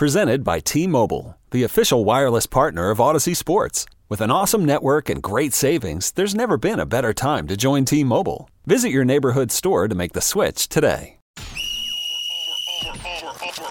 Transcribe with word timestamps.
Presented 0.00 0.42
by 0.44 0.60
T-Mobile, 0.60 1.36
the 1.50 1.62
official 1.62 2.06
wireless 2.06 2.46
partner 2.46 2.88
of 2.88 2.96
Audacy 2.96 3.36
Sports. 3.36 3.84
With 4.08 4.22
an 4.22 4.30
awesome 4.30 4.64
network 4.64 5.10
and 5.10 5.22
great 5.22 5.52
savings, 5.52 6.12
there's 6.12 6.34
never 6.34 6.56
been 6.56 6.80
a 6.80 6.86
better 6.86 7.12
time 7.12 7.46
to 7.48 7.54
join 7.54 7.84
T-Mobile. 7.84 8.48
Visit 8.64 8.92
your 8.92 9.04
neighborhood 9.04 9.52
store 9.52 9.88
to 9.88 9.94
make 9.94 10.14
the 10.14 10.22
switch 10.22 10.70
today. 10.70 11.18
For, 11.36 11.44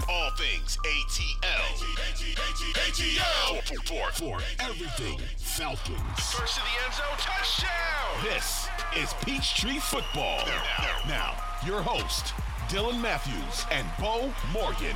all 0.08 0.30
things 0.38 0.78
ATL. 0.86 1.80
For, 3.88 4.12
for 4.12 4.38
everything 4.60 5.18
Falcons. 5.36 5.98
First 6.32 6.58
to 6.58 6.62
the 6.62 6.76
end 6.86 6.94
zone, 6.94 7.18
touchdown! 7.18 8.24
This 8.24 8.68
is 8.96 9.16
Peachtree 9.26 9.80
Football. 9.80 10.46
Now, 10.46 10.96
now, 11.08 11.44
your 11.66 11.82
host, 11.82 12.36
Dylan 12.68 13.02
Matthews 13.02 13.66
and 13.72 13.88
Bo 14.00 14.32
Morgan. 14.54 14.96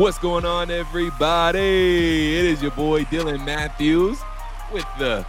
What's 0.00 0.18
going 0.18 0.46
on, 0.46 0.70
everybody? 0.70 1.58
It 1.58 2.44
is 2.46 2.62
your 2.62 2.70
boy 2.70 3.04
Dylan 3.04 3.44
Matthews 3.44 4.18
with 4.72 4.86
the 4.98 5.26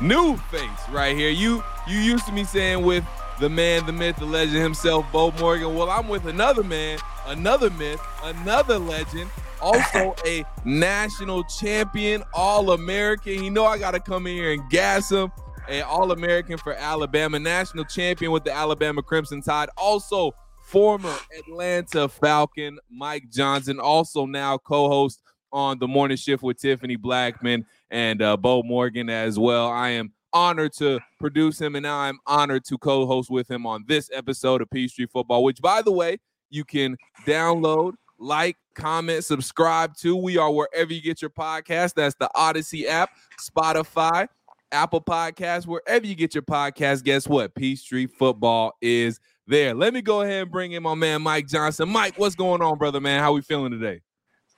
new 0.00 0.36
face 0.50 0.88
right 0.90 1.16
here. 1.16 1.30
You 1.30 1.62
you 1.86 1.98
used 1.98 2.26
to 2.26 2.32
me 2.32 2.42
saying 2.42 2.84
with 2.84 3.04
the 3.38 3.48
man, 3.48 3.86
the 3.86 3.92
myth, 3.92 4.16
the 4.16 4.24
legend 4.24 4.56
himself, 4.56 5.06
Bo 5.12 5.30
Morgan. 5.38 5.72
Well, 5.72 5.88
I'm 5.88 6.08
with 6.08 6.26
another 6.26 6.64
man, 6.64 6.98
another 7.26 7.70
myth, 7.70 8.00
another 8.24 8.80
legend, 8.80 9.30
also 9.60 10.16
a 10.26 10.44
national 10.64 11.44
champion, 11.44 12.24
All 12.34 12.72
American. 12.72 13.44
You 13.44 13.52
know 13.52 13.66
I 13.66 13.78
gotta 13.78 14.00
come 14.00 14.26
in 14.26 14.34
here 14.34 14.52
and 14.52 14.68
gas 14.68 15.12
him. 15.12 15.30
A 15.68 15.82
All 15.82 16.12
American 16.12 16.58
for 16.58 16.74
Alabama, 16.74 17.38
national 17.38 17.84
champion 17.84 18.32
with 18.32 18.44
the 18.44 18.52
Alabama 18.52 19.02
Crimson 19.02 19.42
Tide. 19.42 19.68
Also 19.76 20.32
former 20.64 21.14
Atlanta 21.38 22.08
Falcon, 22.08 22.78
Mike 22.90 23.30
Johnson, 23.30 23.80
also 23.80 24.26
now 24.26 24.58
co-host 24.58 25.22
on 25.52 25.78
the 25.78 25.88
morning 25.88 26.16
shift 26.16 26.42
with 26.42 26.60
Tiffany 26.60 26.96
Blackman 26.96 27.64
and 27.90 28.20
uh, 28.20 28.36
Bo 28.36 28.62
Morgan 28.62 29.08
as 29.08 29.38
well. 29.38 29.68
I 29.68 29.90
am 29.90 30.12
honored 30.32 30.72
to 30.74 31.00
produce 31.18 31.60
him, 31.60 31.74
and 31.74 31.84
now 31.84 31.98
I'm 31.98 32.18
honored 32.26 32.64
to 32.66 32.76
co-host 32.76 33.30
with 33.30 33.50
him 33.50 33.66
on 33.66 33.84
this 33.86 34.10
episode 34.12 34.60
of 34.60 34.70
Peachtree 34.70 35.06
Football, 35.06 35.42
which, 35.42 35.60
by 35.62 35.80
the 35.80 35.92
way, 35.92 36.18
you 36.50 36.64
can 36.64 36.96
download, 37.26 37.94
like, 38.18 38.56
comment, 38.74 39.24
subscribe 39.24 39.96
to. 39.98 40.16
We 40.16 40.36
are 40.36 40.52
wherever 40.52 40.92
you 40.92 41.00
get 41.00 41.22
your 41.22 41.30
podcast. 41.30 41.94
That's 41.94 42.14
the 42.16 42.30
Audacy 42.36 42.86
app, 42.86 43.10
Spotify, 43.40 44.28
Apple 44.72 45.00
Podcasts, 45.00 45.66
wherever 45.66 46.06
you 46.06 46.14
get 46.14 46.34
your 46.34 46.42
podcast. 46.42 47.04
Guess 47.04 47.26
what? 47.26 47.54
Peachtree 47.54 48.06
Football 48.06 48.76
is 48.80 49.20
there. 49.46 49.74
Let 49.74 49.94
me 49.94 50.02
go 50.02 50.22
ahead 50.22 50.42
and 50.42 50.50
bring 50.50 50.72
in 50.72 50.82
my 50.82 50.94
man 50.94 51.22
Mike 51.22 51.48
Johnson. 51.48 51.88
Mike, 51.88 52.18
what's 52.18 52.34
going 52.34 52.62
on, 52.62 52.78
brother? 52.78 53.00
Man, 53.00 53.20
how 53.20 53.32
we 53.32 53.40
feeling 53.40 53.72
today? 53.72 54.00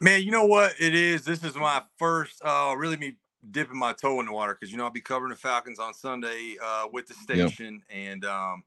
Man, 0.00 0.22
you 0.22 0.30
know 0.30 0.46
what 0.46 0.74
it 0.80 0.94
is. 0.94 1.24
This 1.24 1.44
is 1.44 1.54
my 1.54 1.82
first, 1.98 2.40
uh, 2.44 2.74
really 2.76 2.96
me 2.96 3.16
dipping 3.50 3.78
my 3.78 3.92
toe 3.92 4.20
in 4.20 4.26
the 4.26 4.32
water 4.32 4.56
because 4.58 4.70
you 4.70 4.78
know 4.78 4.84
I'll 4.84 4.90
be 4.90 5.00
covering 5.00 5.30
the 5.30 5.36
Falcons 5.36 5.78
on 5.78 5.94
Sunday 5.94 6.56
uh, 6.62 6.86
with 6.92 7.06
the 7.06 7.14
station, 7.14 7.82
yep. 7.88 7.98
and 7.98 8.24
um, 8.24 8.62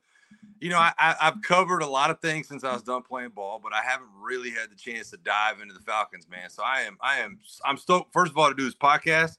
you 0.60 0.70
know 0.70 0.78
I, 0.78 0.94
I, 0.98 1.16
have 1.20 1.42
covered 1.42 1.82
a 1.82 1.88
lot 1.88 2.10
of 2.10 2.20
things 2.20 2.48
since 2.48 2.64
I 2.64 2.74
was 2.74 2.84
done 2.84 3.04
playing 3.04 3.30
ball, 3.30 3.60
but 3.62 3.74
I 3.74 3.82
haven't 3.82 4.10
really 4.20 4.50
had 4.50 4.72
the 4.72 4.76
chance 4.76 5.10
to 5.12 5.18
dive 5.18 5.60
into 5.62 5.74
the 5.74 5.82
Falcons, 5.82 6.28
man. 6.30 6.50
So 6.50 6.64
I 6.64 6.82
am, 6.82 6.98
I 7.02 7.20
am, 7.20 7.40
I'm 7.66 7.78
stoked. 7.78 8.14
First 8.14 8.32
of 8.32 8.38
all, 8.38 8.50
to 8.50 8.56
do 8.56 8.64
this 8.64 8.76
podcast, 8.76 9.38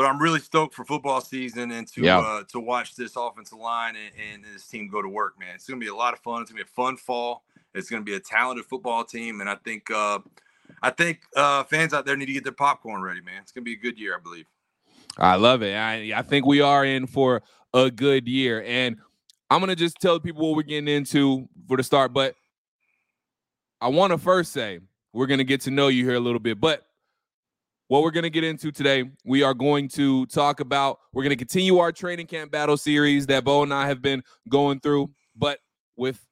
but 0.00 0.06
I'm 0.06 0.18
really 0.18 0.40
stoked 0.40 0.74
for 0.74 0.82
football 0.82 1.20
season 1.20 1.72
and 1.72 1.86
to 1.88 2.00
yeah. 2.00 2.20
uh, 2.20 2.42
to 2.44 2.58
watch 2.58 2.96
this 2.96 3.16
offensive 3.16 3.58
line 3.58 3.96
and, 3.96 4.14
and, 4.32 4.54
this 4.54 4.66
team 4.66 4.88
go 4.88 5.02
to 5.02 5.08
work, 5.10 5.38
man. 5.38 5.54
It's 5.54 5.68
gonna 5.68 5.78
be 5.78 5.88
a 5.88 5.94
lot 5.94 6.14
of 6.14 6.20
fun. 6.20 6.40
It's 6.40 6.50
gonna 6.50 6.64
be 6.64 6.66
a 6.66 6.74
fun 6.74 6.96
fall. 6.96 7.44
It's 7.74 7.90
gonna 7.90 8.02
be 8.02 8.14
a 8.14 8.20
talented 8.20 8.64
football 8.64 9.04
team, 9.04 9.42
and 9.42 9.50
I 9.50 9.56
think 9.56 9.90
uh, 9.90 10.20
I 10.82 10.88
think 10.88 11.20
uh, 11.36 11.64
fans 11.64 11.92
out 11.92 12.06
there 12.06 12.16
need 12.16 12.24
to 12.24 12.32
get 12.32 12.44
their 12.44 12.52
popcorn 12.54 13.02
ready, 13.02 13.20
man. 13.20 13.42
It's 13.42 13.52
gonna 13.52 13.64
be 13.64 13.74
a 13.74 13.76
good 13.76 13.98
year, 13.98 14.16
I 14.16 14.20
believe. 14.20 14.46
I 15.18 15.34
love 15.34 15.62
it. 15.62 15.76
I, 15.76 16.14
I 16.16 16.22
think 16.22 16.46
we 16.46 16.62
are 16.62 16.82
in 16.82 17.06
for 17.06 17.42
a 17.74 17.90
good 17.90 18.26
year, 18.26 18.64
and 18.66 18.96
I'm 19.50 19.60
gonna 19.60 19.76
just 19.76 20.00
tell 20.00 20.18
people 20.18 20.48
what 20.48 20.56
we're 20.56 20.62
getting 20.62 20.88
into 20.88 21.46
for 21.68 21.76
the 21.76 21.82
start. 21.82 22.14
But 22.14 22.36
I 23.82 23.88
want 23.88 24.12
to 24.12 24.18
first 24.18 24.52
say 24.52 24.80
we're 25.12 25.26
gonna 25.26 25.44
get 25.44 25.60
to 25.62 25.70
know 25.70 25.88
you 25.88 26.06
here 26.06 26.14
a 26.14 26.20
little 26.20 26.40
bit, 26.40 26.58
but 26.58 26.86
what 27.90 28.04
we're 28.04 28.12
going 28.12 28.22
to 28.22 28.30
get 28.30 28.44
into 28.44 28.70
today, 28.70 29.02
we 29.24 29.42
are 29.42 29.52
going 29.52 29.88
to 29.88 30.24
talk 30.26 30.60
about, 30.60 31.00
we're 31.12 31.24
going 31.24 31.36
to 31.36 31.36
continue 31.36 31.78
our 31.78 31.90
training 31.90 32.28
camp 32.28 32.52
battle 32.52 32.76
series 32.76 33.26
that 33.26 33.42
Bo 33.42 33.64
and 33.64 33.74
I 33.74 33.88
have 33.88 34.00
been 34.00 34.22
going 34.48 34.78
through, 34.78 35.10
but 35.34 35.58
with 35.96 36.24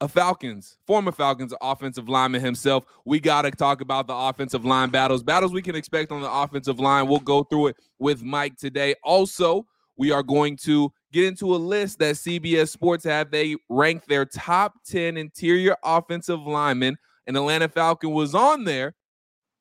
a 0.00 0.06
Falcons, 0.06 0.76
former 0.86 1.10
Falcons 1.10 1.52
offensive 1.60 2.08
lineman 2.08 2.40
himself, 2.40 2.84
we 3.04 3.18
got 3.18 3.42
to 3.42 3.50
talk 3.50 3.80
about 3.80 4.06
the 4.06 4.14
offensive 4.14 4.64
line 4.64 4.90
battles, 4.90 5.24
battles 5.24 5.52
we 5.52 5.60
can 5.60 5.74
expect 5.74 6.12
on 6.12 6.20
the 6.20 6.30
offensive 6.30 6.78
line. 6.78 7.08
We'll 7.08 7.18
go 7.18 7.42
through 7.42 7.66
it 7.68 7.76
with 7.98 8.22
Mike 8.22 8.56
today. 8.56 8.94
Also, 9.02 9.66
we 9.96 10.12
are 10.12 10.22
going 10.22 10.56
to 10.58 10.92
get 11.12 11.24
into 11.24 11.52
a 11.52 11.58
list 11.58 11.98
that 11.98 12.14
CBS 12.14 12.68
Sports 12.68 13.02
have. 13.02 13.32
They 13.32 13.56
ranked 13.68 14.06
their 14.06 14.24
top 14.24 14.74
10 14.86 15.16
interior 15.16 15.74
offensive 15.82 16.42
linemen, 16.42 16.96
and 17.26 17.36
Atlanta 17.36 17.68
Falcon 17.68 18.12
was 18.12 18.36
on 18.36 18.62
there 18.62 18.94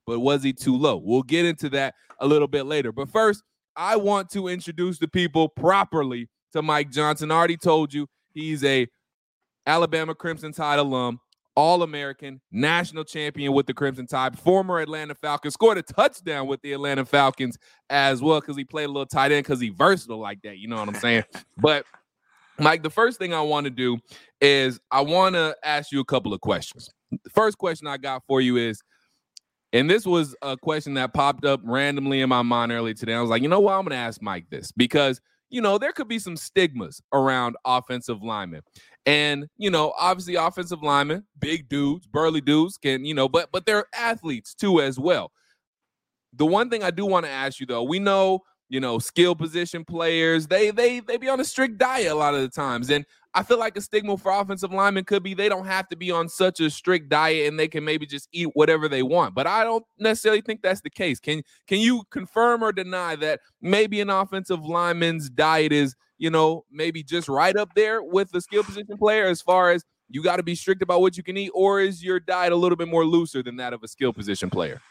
but 0.06 0.20
was 0.20 0.44
he 0.44 0.54
too 0.54 0.76
low? 0.76 0.98
We'll 0.98 1.24
get 1.24 1.46
into 1.46 1.70
that 1.70 1.96
a 2.20 2.28
little 2.28 2.48
bit 2.48 2.66
later. 2.66 2.92
But 2.92 3.10
first, 3.10 3.44
I 3.76 3.96
want 3.96 4.30
to 4.32 4.48
introduce 4.48 5.00
the 5.00 5.08
people 5.08 5.50
properly 5.50 6.30
to 6.54 6.62
Mike 6.62 6.92
Johnson. 6.92 7.32
I 7.32 7.36
already 7.36 7.58
told 7.58 7.94
you 7.94 8.08
he's 8.34 8.64
a 8.64 8.88
Alabama 9.66 10.16
Crimson 10.16 10.52
Tide 10.52 10.80
alum, 10.80 11.20
All-American, 11.56 12.42
national 12.52 13.04
champion 13.04 13.54
with 13.54 13.68
the 13.68 13.74
Crimson 13.74 14.08
Tide, 14.08 14.38
former 14.38 14.80
Atlanta 14.80 15.16
Falcons, 15.16 15.54
scored 15.54 15.78
a 15.78 15.84
touchdown 15.84 16.48
with 16.48 16.62
the 16.62 16.74
Atlanta 16.74 17.06
Falcons 17.06 17.58
as 17.90 18.22
well 18.22 18.40
because 18.42 18.58
he 18.58 18.64
played 18.64 18.86
a 18.86 18.88
little 18.88 19.06
tight 19.06 19.32
end 19.32 19.46
because 19.46 19.62
he 19.62 19.70
versatile 19.70 20.20
like 20.20 20.42
that. 20.42 20.58
You 20.58 20.68
know 20.68 20.78
what 20.78 20.90
I'm 20.90 20.96
saying? 20.96 21.24
but 21.58 21.86
Mike, 22.60 22.84
the 22.84 22.90
first 22.90 23.18
thing 23.18 23.34
I 23.34 23.42
want 23.42 23.66
to 23.66 23.70
do 23.72 23.98
is 24.40 24.80
I 24.92 25.02
want 25.02 25.36
to 25.36 25.56
ask 25.64 25.92
you 25.92 26.00
a 26.00 26.06
couple 26.06 26.34
of 26.34 26.42
questions. 26.42 26.90
The 27.12 27.30
first 27.30 27.58
question 27.58 27.88
I 27.88 27.98
got 27.98 28.24
for 28.28 28.42
you 28.42 28.58
is 28.58 28.82
and 29.74 29.90
this 29.90 30.06
was 30.06 30.36
a 30.42 30.58
question 30.58 30.94
that 30.96 31.14
popped 31.14 31.46
up 31.46 31.62
randomly 31.64 32.22
in 32.22 32.30
my 32.30 32.42
mind 32.42 32.72
early 32.72 32.94
today. 32.94 33.14
I 33.14 33.22
was 33.22 33.30
like, 33.30 33.42
you 33.42 33.48
know 33.48 33.60
what? 33.60 33.74
I'm 33.74 33.84
going 33.84 33.92
to 33.92 33.96
ask 33.96 34.22
Mike 34.22 34.46
this 34.50 34.72
because, 34.72 35.22
you 35.50 35.62
know, 35.62 35.78
there 35.78 35.94
could 35.94 36.08
be 36.08 36.20
some 36.20 36.36
stigmas 36.36 37.02
around 37.14 37.56
offensive 37.66 38.22
linemen. 38.22 38.62
And, 39.06 39.48
you 39.58 39.72
know, 39.72 39.94
obviously 39.98 40.36
offensive 40.36 40.84
linemen, 40.84 41.26
big 41.40 41.70
dudes, 41.70 42.06
burly 42.06 42.42
dudes 42.42 42.78
can, 42.78 43.06
you 43.06 43.14
know, 43.14 43.30
but 43.30 43.50
but 43.52 43.66
they're 43.66 43.86
athletes 43.96 44.54
too 44.54 44.82
as 44.82 45.00
well. 45.00 45.32
The 46.34 46.46
one 46.46 46.70
thing 46.70 46.84
I 46.84 46.92
do 46.92 47.06
want 47.06 47.26
to 47.26 47.32
ask 47.32 47.60
you 47.60 47.66
though, 47.66 47.84
we 47.84 48.00
know 48.00 48.42
you 48.72 48.80
know, 48.80 49.00
skill 49.00 49.36
position 49.36 49.84
players. 49.84 50.48
They 50.48 50.72
they 50.72 51.02
they 51.02 51.18
be 51.18 51.28
on 51.28 51.42
a 51.42 51.44
strict 51.44 51.78
diet 51.78 52.10
a 52.10 52.16
lot 52.16 52.34
of 52.34 52.40
the 52.42 52.48
times. 52.48 52.90
And 52.90 53.06
I 53.34 53.44
feel 53.44 53.58
like 53.58 53.78
a 53.78 53.82
stigma 53.82 54.18
for 54.18 54.32
offensive 54.32 54.74
linemen 54.74 55.06
could 55.06 55.24
be 55.24 55.34
they 55.34 55.48
don't 55.48 55.66
have 55.66 55.88
to 55.90 55.96
be 55.96 56.12
on 56.12 56.28
such 56.28 56.60
a 56.60 56.70
strict 56.70 57.10
diet 57.10 57.48
and 57.48 57.58
they 57.58 57.68
can 57.68 57.86
maybe 57.86 58.06
just 58.06 58.28
eat 58.34 58.50
whatever 58.54 58.90
they 58.90 59.04
want. 59.04 59.34
But 59.36 59.48
I 59.48 59.64
don't 59.64 59.86
necessarily 59.98 60.42
think 60.42 60.62
that's 60.62 60.82
the 60.82 60.90
case. 60.90 61.20
Can 61.20 61.42
can 61.68 61.80
you 61.80 62.04
confirm 62.12 62.62
or 62.62 62.74
deny 62.74 63.16
that 63.18 63.40
maybe 63.62 64.02
an 64.02 64.10
offensive 64.10 64.66
lineman's 64.66 65.30
diet 65.30 65.72
is, 65.72 65.96
you 66.18 66.30
know, 66.30 66.66
maybe 66.70 67.04
just 67.04 67.30
right 67.30 67.56
up 67.56 67.70
there 67.76 68.04
with 68.04 68.32
the 68.32 68.42
skill 68.42 68.64
position 68.64 68.98
player 68.98 69.26
as 69.28 69.42
far 69.42 69.72
as 69.72 69.86
you 70.10 70.22
got 70.22 70.38
to 70.38 70.44
be 70.44 70.56
strict 70.56 70.82
about 70.82 71.00
what 71.00 71.16
you 71.16 71.24
can 71.24 71.38
eat, 71.38 71.52
or 71.54 71.80
is 71.80 72.04
your 72.04 72.20
diet 72.20 72.52
a 72.52 72.56
little 72.56 72.76
bit 72.76 72.90
more 72.90 73.06
looser 73.06 73.42
than 73.42 73.56
that 73.56 73.72
of 73.72 73.82
a 73.82 73.88
skill 73.88 74.12
position 74.12 74.50
player? 74.50 74.82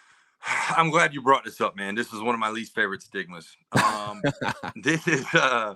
I'm 0.76 0.90
glad 0.90 1.14
you 1.14 1.22
brought 1.22 1.44
this 1.44 1.60
up, 1.60 1.76
man. 1.76 1.94
This 1.94 2.12
is 2.12 2.20
one 2.20 2.34
of 2.34 2.38
my 2.40 2.50
least 2.50 2.74
favorite 2.74 3.02
stigmas. 3.02 3.56
Um, 3.72 4.22
this 4.76 5.06
is 5.06 5.24
uh, 5.34 5.74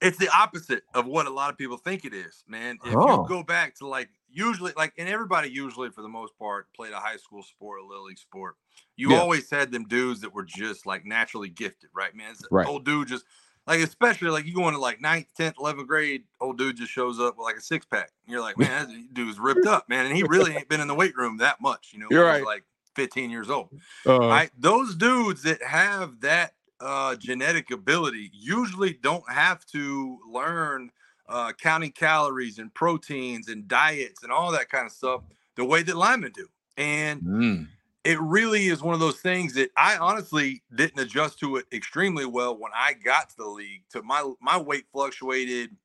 it's 0.00 0.18
the 0.18 0.28
opposite 0.34 0.84
of 0.94 1.06
what 1.06 1.26
a 1.26 1.30
lot 1.30 1.50
of 1.50 1.58
people 1.58 1.76
think 1.76 2.04
it 2.04 2.14
is, 2.14 2.44
man. 2.48 2.78
If 2.84 2.94
Oh. 2.94 3.06
you 3.06 3.24
go 3.28 3.42
back 3.42 3.74
to 3.76 3.86
like 3.86 4.10
usually, 4.30 4.72
like, 4.76 4.94
and 4.98 5.08
everybody 5.08 5.48
usually 5.50 5.90
for 5.90 6.02
the 6.02 6.08
most 6.08 6.36
part 6.38 6.72
played 6.74 6.92
a 6.92 7.00
high 7.00 7.16
school 7.16 7.42
sport, 7.42 7.80
a 7.80 7.84
little 7.86 8.04
league 8.04 8.18
sport. 8.18 8.56
You 8.96 9.10
Yeah. 9.10 9.20
always 9.20 9.50
had 9.50 9.72
them 9.72 9.84
dudes 9.86 10.20
that 10.20 10.32
were 10.34 10.44
just 10.44 10.86
like 10.86 11.04
naturally 11.04 11.48
gifted, 11.48 11.90
right, 11.94 12.14
man? 12.14 12.32
It's 12.32 12.44
Right. 12.50 12.66
Old 12.66 12.84
dude 12.84 13.08
just 13.08 13.24
like, 13.66 13.80
especially 13.80 14.30
like 14.30 14.44
you 14.44 14.54
going 14.54 14.74
to 14.74 14.80
like 14.80 15.00
ninth, 15.00 15.28
tenth, 15.36 15.56
eleventh 15.58 15.86
grade, 15.86 16.24
old 16.40 16.58
dude 16.58 16.76
just 16.76 16.90
shows 16.90 17.20
up 17.20 17.36
with 17.38 17.44
like 17.44 17.56
a 17.56 17.60
six 17.60 17.86
pack. 17.86 18.10
You're 18.26 18.40
like, 18.40 18.58
man, 18.58 18.88
that 18.88 19.14
dude's 19.14 19.38
ripped 19.38 19.66
up, 19.66 19.88
man, 19.88 20.06
and 20.06 20.16
he 20.16 20.22
really 20.24 20.52
ain't 20.56 20.68
been 20.68 20.80
in 20.80 20.88
the 20.88 20.94
weight 20.94 21.16
room 21.16 21.36
that 21.38 21.60
much, 21.60 21.92
you 21.92 21.98
know. 22.00 22.08
You're 22.10 22.24
right. 22.24 22.44
Like 22.44 22.64
15 22.94 23.30
years 23.30 23.50
old. 23.50 23.68
Uh, 24.06 24.18
Right? 24.18 24.50
Those 24.58 24.94
dudes 24.94 25.42
that 25.42 25.62
have 25.62 26.20
that 26.20 26.54
uh, 26.80 27.14
genetic 27.16 27.70
ability 27.70 28.30
usually 28.32 28.94
don't 28.94 29.28
have 29.30 29.64
to 29.66 30.18
learn 30.28 30.90
uh, 31.28 31.52
counting 31.52 31.92
calories 31.92 32.58
and 32.58 32.72
proteins 32.74 33.48
and 33.48 33.68
diets 33.68 34.22
and 34.22 34.32
all 34.32 34.50
that 34.52 34.68
kind 34.68 34.86
of 34.86 34.92
stuff 34.92 35.22
the 35.56 35.64
way 35.64 35.82
that 35.82 35.96
linemen 35.96 36.32
do. 36.32 36.46
And 36.76 37.22
mm, 37.22 37.66
it 38.04 38.20
really 38.20 38.66
is 38.66 38.82
one 38.82 38.94
of 38.94 39.00
those 39.00 39.20
things 39.20 39.54
that 39.54 39.70
I 39.76 39.96
honestly 39.96 40.62
didn't 40.74 40.98
adjust 41.00 41.38
to 41.40 41.56
it 41.56 41.66
extremely 41.72 42.26
well 42.26 42.56
when 42.56 42.72
I 42.74 42.94
got 42.94 43.30
to 43.30 43.36
the 43.36 43.48
league. 43.48 43.82
To 43.90 44.02
my 44.02 44.30
my 44.40 44.58
weight 44.58 44.84
fluctuated. 44.92 45.76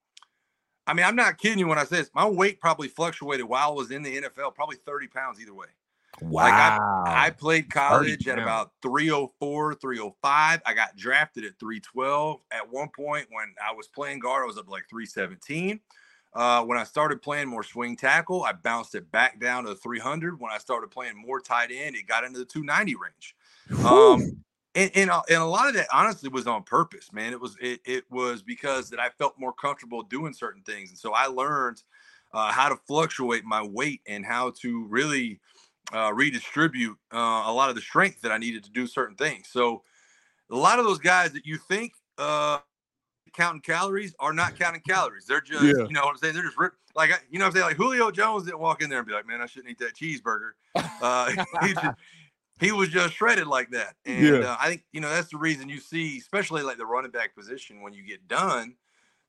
I 0.88 0.94
mean, 0.94 1.06
I'm 1.06 1.18
not 1.18 1.38
kidding 1.38 1.59
you 1.59 1.68
when 1.68 1.77
I 1.77 1.83
say 1.83 1.98
this. 1.98 2.09
My 2.15 2.27
weight 2.27 2.62
probably 2.62 2.88
fluctuated 2.88 3.45
while 3.45 3.71
I 3.71 3.74
was 3.74 3.92
in 3.92 4.04
the 4.04 4.21
NFL, 4.21 4.56
probably 4.56 4.77
30 4.77 5.07
pounds 5.07 5.38
either 5.42 5.54
way. 5.54 5.68
Like 6.22 6.54
wow. 6.54 7.04
I 7.06 7.30
played 7.30 7.69
college 7.69 8.28
at 8.28 8.40
about 8.40 8.72
304, 8.81 9.75
305. 9.75 10.62
I 10.66 10.74
got 10.74 10.96
drafted 10.96 11.46
at 11.46 11.60
312. 11.60 12.42
At 12.52 12.72
one 12.72 12.90
point, 12.90 13.28
when 13.30 13.54
I 13.64 13.74
was 13.74 13.88
playing 13.88 14.19
guard, 14.19 14.44
I 14.44 14.48
was 14.48 14.58
up 14.58 14.68
like 14.68 14.90
317. 14.90 15.80
Uh, 16.34 16.64
when 16.64 16.78
I 16.78 16.84
started 16.84 17.22
playing 17.22 17.48
more 17.48 17.64
swing 17.64 17.96
tackle, 17.96 18.44
I 18.44 18.54
bounced 18.54 18.96
it 18.96 19.12
back 19.12 19.40
down 19.40 19.66
to 19.66 19.75
300. 19.75 20.40
When 20.40 20.52
I 20.52 20.58
started 20.58 20.92
playing 20.92 21.18
more 21.18 21.40
tight 21.40 21.72
end, 21.72 21.96
it 21.96 22.08
got 22.08 22.24
into 22.24 22.40
the 22.40 22.46
290 22.46 22.96
range. 22.96 23.36
Um, 23.86 24.44
and, 24.75 24.92
and, 24.96 25.10
a- 25.10 25.24
and 25.30 25.42
a 25.42 25.46
lot 25.46 25.68
of 25.68 25.74
that 25.75 25.88
honestly 25.94 26.30
was 26.30 26.46
on 26.48 26.64
purpose, 26.64 27.12
man. 27.14 27.34
It 27.34 27.42
was 27.42 27.58
it, 27.60 27.80
it 27.86 28.04
was 28.12 28.44
because 28.44 28.90
that 28.90 29.00
I 29.00 29.10
felt 29.10 29.40
more 29.40 29.54
comfortable 29.54 30.04
doing 30.04 30.34
certain 30.34 30.62
things, 30.62 30.90
and 30.90 30.98
so 30.98 31.14
I 31.14 31.25
learned 31.25 31.81
uh, 32.34 32.52
how 32.52 32.69
to 32.69 32.75
fluctuate 32.88 33.44
my 33.44 33.64
weight 33.64 34.02
and 34.08 34.25
how 34.25 34.52
to 34.62 34.86
really 34.86 35.40
uh, 35.94 36.12
redistribute 36.13 36.98
uh, 37.13 37.44
a 37.45 37.54
lot 37.54 37.69
of 37.69 37.75
the 37.75 37.81
strength 37.81 38.22
that 38.22 38.31
I 38.31 38.38
needed 38.38 38.63
to 38.66 38.69
do 38.72 38.88
certain 38.88 39.16
things. 39.16 39.48
So 39.50 39.84
a 40.50 40.56
lot 40.56 40.80
of 40.80 40.86
those 40.86 41.00
guys 41.00 41.31
that 41.34 41.45
you 41.45 41.57
think 41.57 41.94
uh, 42.18 42.60
counting 43.34 43.62
calories 43.62 44.16
are 44.19 44.34
not 44.34 44.57
counting 44.57 44.81
calories. 44.81 45.25
They're 45.25 45.42
just, 45.42 45.63
Yeah. 45.63 45.86
you 45.88 45.94
know 45.94 46.01
what 46.01 46.12
I'm 46.12 46.18
saying? 46.18 46.34
They're 46.34 46.44
just 46.44 46.57
rip, 46.57 46.74
like, 46.95 47.12
you 47.30 47.39
know 47.39 47.45
what 47.45 47.50
I'm 47.50 47.54
saying? 47.54 47.66
Like 47.68 47.78
Julio 47.78 48.12
Jones 48.12 48.44
didn't 48.44 48.60
walk 48.60 48.81
in 48.81 48.89
there 48.89 49.00
and 49.00 49.07
be 49.07 49.13
like, 49.13 49.28
man, 49.28 49.42
I 49.42 49.45
shouldn't 49.45 49.72
eat 49.72 49.80
that 49.80 49.95
cheeseburger. 49.95 50.51
Uh, 51.01 51.31
he, 51.62 51.74
just, 51.74 51.86
he 52.60 52.72
was 52.72 52.90
just 52.90 53.13
shredded 53.13 53.48
like 53.48 53.69
that. 53.72 53.95
And 54.06 54.25
Yeah. 54.25 54.40
uh, 54.40 54.57
I 54.60 54.69
think, 54.69 54.83
you 54.92 55.01
know, 55.01 55.10
that's 55.10 55.30
the 55.30 55.38
reason 55.38 55.69
you 55.69 55.80
see, 55.80 56.18
especially 56.18 56.63
like 56.63 56.78
the 56.78 56.86
running 56.86 57.12
back 57.12 57.36
position, 57.36 57.81
when 57.81 57.94
you 57.94 58.04
get 58.04 58.28
done, 58.28 58.75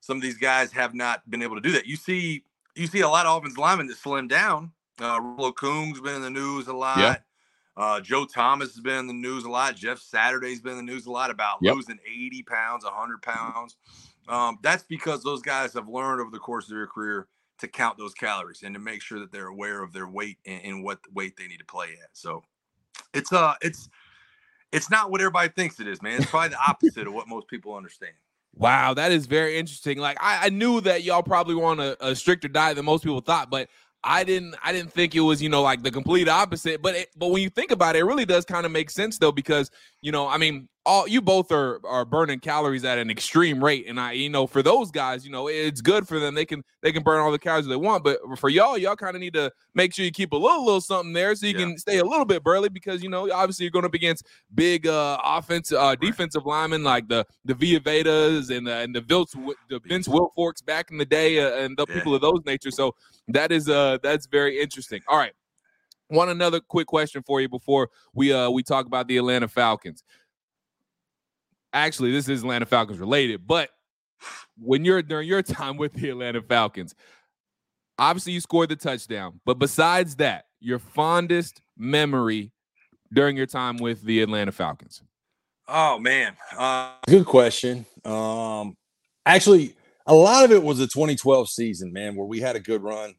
some 0.01 0.17
of 0.17 0.23
these 0.23 0.39
guys 0.39 0.73
have 0.73 0.95
not 0.95 1.29
been 1.29 1.43
able 1.43 1.57
to 1.57 1.61
do 1.61 1.73
that. 1.73 1.87
You 1.87 1.97
see, 1.97 2.45
you 2.75 2.87
see 2.87 3.01
a 3.01 3.09
lot 3.09 3.27
of 3.27 3.37
offensive 3.37 3.59
linemen 3.59 3.89
that 3.89 3.97
slim 3.99 4.29
down. 4.29 4.73
Uh, 5.01 5.21
Rollo 5.21 5.53
Coombs 5.53 6.01
been 6.01 6.17
in 6.17 6.23
the 6.23 6.31
news 6.31 6.67
a 6.69 6.73
lot. 6.73 7.23
Uh, 7.77 8.01
Joe 8.01 8.25
Thomas 8.25 8.75
has 8.75 8.81
been 8.81 8.99
in 8.99 9.07
the 9.07 9.13
news 9.13 9.45
a 9.45 9.51
lot. 9.51 9.77
Jeff 9.77 9.99
Saturday's 10.01 10.61
been 10.61 10.73
in 10.79 10.85
the 10.85 10.93
news 10.93 11.07
a 11.07 11.11
lot 11.13 11.31
about 11.31 11.63
Yep. 11.63 11.75
losing 11.77 11.99
80 12.05 12.43
pounds, 12.43 12.85
100 12.85 13.23
pounds. 13.23 13.77
Um, 14.29 14.59
that's 14.63 14.83
because 14.83 15.23
those 15.23 15.43
guys 15.43 15.73
have 15.75 15.89
learned 15.89 16.21
over 16.21 16.31
the 16.31 16.41
course 16.41 16.65
of 16.65 16.71
their 16.71 16.87
career 16.89 17.29
to 17.59 17.69
count 17.69 17.97
those 17.97 18.15
calories 18.15 18.63
and 18.63 18.75
to 18.75 18.81
make 18.81 19.01
sure 19.01 19.21
that 19.21 19.33
they're 19.33 19.47
aware 19.47 19.83
of 19.83 19.93
their 19.93 20.09
weight 20.09 20.39
and, 20.45 20.61
and 20.65 20.85
what 20.85 20.99
weight 21.13 21.37
they 21.37 21.47
need 21.47 21.59
to 21.59 21.65
play 21.65 21.97
at. 22.03 22.11
So 22.13 22.43
it's 23.15 23.33
uh 23.33 23.55
it's 23.63 23.89
it's 24.73 24.91
not 24.91 25.11
what 25.11 25.21
everybody 25.21 25.49
thinks 25.49 25.81
it 25.81 25.89
is, 25.89 26.03
man. 26.03 26.19
It's 26.19 26.31
probably 26.31 26.51
the 26.51 26.61
opposite 26.69 27.07
of 27.07 27.15
what 27.15 27.29
most 27.29 27.49
people 27.49 27.75
understand. 27.75 28.13
Wow, 28.55 28.95
that 28.95 29.13
is 29.13 29.27
very 29.27 29.57
interesting. 29.57 29.99
Like 29.99 30.19
I, 30.21 30.47
I 30.47 30.49
knew 30.49 30.81
that 30.83 31.05
y'all 31.05 31.23
probably 31.23 31.55
want 31.55 31.81
a, 31.81 31.97
a 32.05 32.15
stricter 32.17 32.49
diet 32.49 32.77
than 32.77 32.85
most 32.85 33.05
people 33.05 33.21
thought, 33.21 33.51
but 33.51 33.69
I 34.05 34.25
didn't 34.25 34.55
I 34.63 34.73
didn't 34.73 34.93
think 34.93 35.15
it 35.15 35.21
was, 35.21 35.43
you 35.43 35.49
know, 35.49 35.63
like 35.63 35.83
the 35.83 35.91
complete 35.91 36.29
opposite. 36.29 36.81
But 36.83 36.95
it, 36.95 37.09
but 37.17 37.29
when 37.29 37.43
you 37.43 37.51
think 37.51 37.71
about 37.71 37.97
it, 37.97 38.01
it 38.01 38.05
really 38.05 38.25
does 38.25 38.45
kind 38.45 38.65
of 38.65 38.73
make 38.73 38.91
sense 38.91 39.19
though, 39.19 39.33
because 39.33 39.71
you 40.01 40.13
know, 40.13 40.29
I 40.29 40.37
mean, 40.39 40.69
all 40.87 41.07
you 41.07 41.21
both 41.21 41.53
are 41.53 41.85
are 41.85 42.07
burning 42.07 42.41
calories 42.41 42.83
at 42.85 42.97
an 42.97 43.11
extreme 43.11 43.63
rate. 43.63 43.87
And 43.89 44.01
I, 44.01 44.13
you 44.13 44.31
know, 44.31 44.47
for 44.47 44.63
those 44.63 44.91
guys, 44.91 45.23
you 45.23 45.31
know, 45.31 45.47
it's 45.49 45.83
good 45.83 46.09
for 46.09 46.19
them. 46.19 46.35
They 46.35 46.47
can 46.47 46.63
they 46.83 46.93
can 46.93 47.03
burn 47.03 47.21
all 47.21 47.31
the 47.31 47.39
calories 47.39 47.67
they 47.67 47.77
want. 47.77 48.05
But 48.05 48.21
for 48.39 48.49
y'all, 48.49 48.79
y'all 48.79 48.97
kind 48.97 49.15
of 49.15 49.21
need 49.21 49.35
to 49.35 49.53
make 49.75 49.93
sure 49.93 50.05
you 50.05 50.11
keep 50.11 50.33
a 50.33 50.37
little 50.37 50.65
little 50.65 50.81
something 50.81 51.13
there 51.13 51.35
so 51.35 51.47
you 51.47 51.53
Yeah. 51.53 51.67
can 51.67 51.79
stay 51.79 51.99
a 51.99 52.05
little 52.05 52.25
bit 52.25 52.43
burly 52.43 52.71
because 52.71 53.03
you 53.03 53.11
know, 53.11 53.31
obviously 53.31 53.65
you're 53.65 53.71
going 53.71 53.85
up 53.85 53.93
against 53.93 54.25
big 54.55 54.87
uh 54.87 55.19
offensive 55.23 55.77
uh 55.77 55.95
defensive 55.97 56.47
linemen 56.47 56.83
like 56.85 57.07
the 57.09 57.27
the 57.45 57.55
Vita 57.55 57.81
Veas 57.81 58.49
and 58.51 58.67
the 58.67 58.77
and 58.77 58.95
the 58.95 59.03
Vince 59.03 59.33
the 59.69 59.81
Vince 59.85 60.09
Wilforks 60.09 60.65
back 60.65 60.91
in 60.91 60.97
the 60.97 61.05
day 61.05 61.39
uh, 61.41 61.63
and 61.65 61.77
the 61.77 61.85
Yeah. 61.87 61.95
people 61.97 62.15
of 62.15 62.23
those 62.23 62.41
nature. 62.47 62.71
So 62.71 62.95
that 63.29 63.53
is 63.53 63.69
uh 63.69 63.99
that's 64.03 64.27
very 64.27 64.59
interesting. 64.59 65.03
All 65.07 65.19
right. 65.19 65.33
One 66.09 66.29
another 66.29 66.61
quick 66.61 66.87
question 66.87 67.23
for 67.27 67.41
you 67.41 67.49
before 67.49 67.91
we 68.15 68.33
uh 68.33 68.51
we 68.51 68.63
talk 68.63 68.87
about 68.87 69.09
the 69.09 69.19
Atlanta 69.19 69.49
Falcons. 69.49 70.03
Actually, 71.73 72.13
this 72.13 72.29
is 72.29 72.43
Atlanta 72.43 72.67
Falcons 72.67 72.99
related, 72.99 73.47
but 73.47 73.71
when 74.59 74.85
you're 74.85 75.03
during 75.03 75.29
your 75.29 75.43
time 75.43 75.77
with 75.77 75.93
the 75.93 76.11
Atlanta 76.11 76.43
Falcons, 76.43 76.95
obviously 77.99 78.33
you 78.33 78.41
scored 78.41 78.71
the 78.71 78.77
touchdown, 78.77 79.41
but 79.45 79.59
besides 79.59 80.17
that, 80.17 80.45
your 80.61 80.79
fondest 80.79 81.61
memory 81.77 82.53
during 83.13 83.37
your 83.37 83.47
time 83.47 83.77
with 83.77 84.03
the 84.03 84.23
Atlanta 84.23 84.53
Falcons. 84.53 85.03
Oh 85.67 85.99
man. 85.99 86.37
Uh 86.57 86.93
Good 87.07 87.27
question. 87.27 87.85
Um, 88.05 88.77
actually, 89.27 89.77
a 90.07 90.15
lot 90.15 90.45
of 90.45 90.53
it 90.53 90.63
was 90.63 90.79
the 90.79 90.87
2012 90.87 91.51
season, 91.51 91.93
man, 91.93 92.17
where 92.17 92.27
we 92.27 92.41
had 92.41 92.57
a 92.57 92.61
good 92.61 92.83
run. 92.83 93.15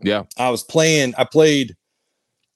Yeah. 0.00 0.24
I 0.38 0.50
was 0.50 0.62
playing. 0.62 1.14
I 1.18 1.24
played. 1.24 1.74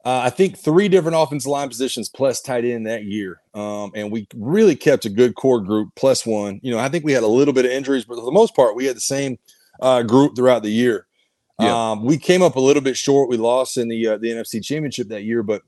Uh, 0.04 0.22
I 0.24 0.30
think 0.30 0.58
three 0.58 0.88
different 0.88 1.16
offensive 1.16 1.48
line 1.50 1.68
positions 1.68 2.08
plus 2.08 2.40
tight 2.40 2.64
end 2.64 2.86
that 2.86 3.04
year, 3.04 3.40
um, 3.54 3.92
and 3.94 4.10
we 4.10 4.26
really 4.34 4.74
kept 4.74 5.04
a 5.04 5.08
good 5.10 5.36
core 5.36 5.60
group 5.60 5.90
plus 5.94 6.26
one. 6.26 6.58
You 6.62 6.72
know, 6.72 6.78
I 6.78 6.88
think 6.88 7.04
we 7.04 7.12
had 7.12 7.22
a 7.22 7.28
little 7.28 7.54
bit 7.54 7.64
of 7.64 7.70
injuries, 7.70 8.04
but 8.04 8.16
for 8.18 8.24
the 8.24 8.32
most 8.32 8.56
part, 8.56 8.74
we 8.74 8.84
had 8.86 8.96
the 8.96 9.00
same 9.00 9.38
uh, 9.80 10.02
group 10.02 10.34
throughout 10.34 10.64
the 10.64 10.72
year. 10.72 11.06
Yeah. 11.60 11.92
Um, 11.92 12.04
we 12.04 12.18
came 12.18 12.42
up 12.42 12.56
a 12.56 12.60
little 12.60 12.82
bit 12.82 12.96
short. 12.96 13.28
We 13.28 13.36
lost 13.36 13.76
in 13.76 13.86
the 13.88 14.08
uh, 14.08 14.16
the 14.18 14.30
NFC 14.30 14.64
Championship 14.64 15.08
that 15.08 15.22
year, 15.22 15.44
but 15.44 15.62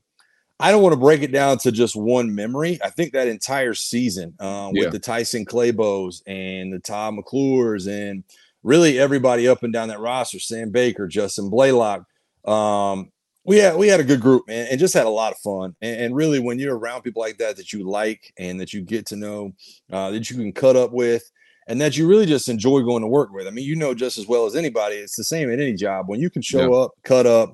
I 0.59 0.71
don't 0.71 0.83
want 0.83 0.93
to 0.93 0.99
break 0.99 1.21
it 1.21 1.31
down 1.31 1.57
to 1.59 1.71
just 1.71 1.95
one 1.95 2.35
memory. 2.35 2.77
I 2.83 2.89
think 2.89 3.13
that 3.13 3.27
entire 3.29 3.73
season 3.73 4.33
uh, 4.39 4.69
with 4.73 4.83
Yeah. 4.85 4.89
the 4.89 4.99
Tyson 4.99 5.45
Clabos 5.45 6.21
and 6.27 6.73
the 6.73 6.79
Todd 6.79 7.13
McClures 7.13 7.87
and 7.87 8.23
really 8.63 8.99
everybody 8.99 9.47
up 9.47 9.63
and 9.63 9.71
down 9.71 9.87
that 9.89 9.99
roster, 9.99 10.39
Sam 10.39 10.71
Baker, 10.71 11.07
Justin 11.07 11.49
Blalock. 11.49 12.05
Um, 12.45 13.11
we 13.45 13.57
had 13.57 13.75
we 13.75 13.87
had 13.87 13.99
a 13.99 14.03
good 14.03 14.21
group, 14.21 14.47
man, 14.47 14.67
and 14.69 14.79
just 14.79 14.93
had 14.93 15.05
a 15.05 15.09
lot 15.09 15.31
of 15.31 15.37
fun. 15.39 15.75
And, 15.81 16.01
and 16.01 16.15
really, 16.15 16.39
when 16.39 16.59
you're 16.59 16.77
around 16.77 17.03
people 17.03 17.21
like 17.21 17.37
that 17.37 17.55
that 17.57 17.71
you 17.71 17.87
like 17.87 18.33
and 18.37 18.59
that 18.59 18.73
you 18.73 18.81
get 18.81 19.05
to 19.07 19.15
know, 19.15 19.53
uh, 19.91 20.11
that 20.11 20.29
you 20.29 20.35
can 20.35 20.51
cut 20.51 20.75
up 20.75 20.91
with, 20.91 21.29
and 21.67 21.79
that 21.79 21.95
you 21.95 22.07
really 22.07 22.25
just 22.25 22.49
enjoy 22.49 22.81
going 22.81 23.01
to 23.01 23.07
work 23.07 23.31
with. 23.31 23.47
I 23.47 23.51
mean, 23.51 23.65
you 23.65 23.75
know 23.75 23.93
just 23.93 24.17
as 24.17 24.27
well 24.27 24.45
as 24.45 24.55
anybody, 24.55 24.95
it's 24.95 25.15
the 25.15 25.23
same 25.23 25.49
in 25.51 25.59
any 25.61 25.73
job. 25.73 26.09
When 26.09 26.19
you 26.19 26.29
can 26.29 26.41
show 26.41 26.73
up, 26.73 26.91
cut 27.03 27.27
up, 27.27 27.53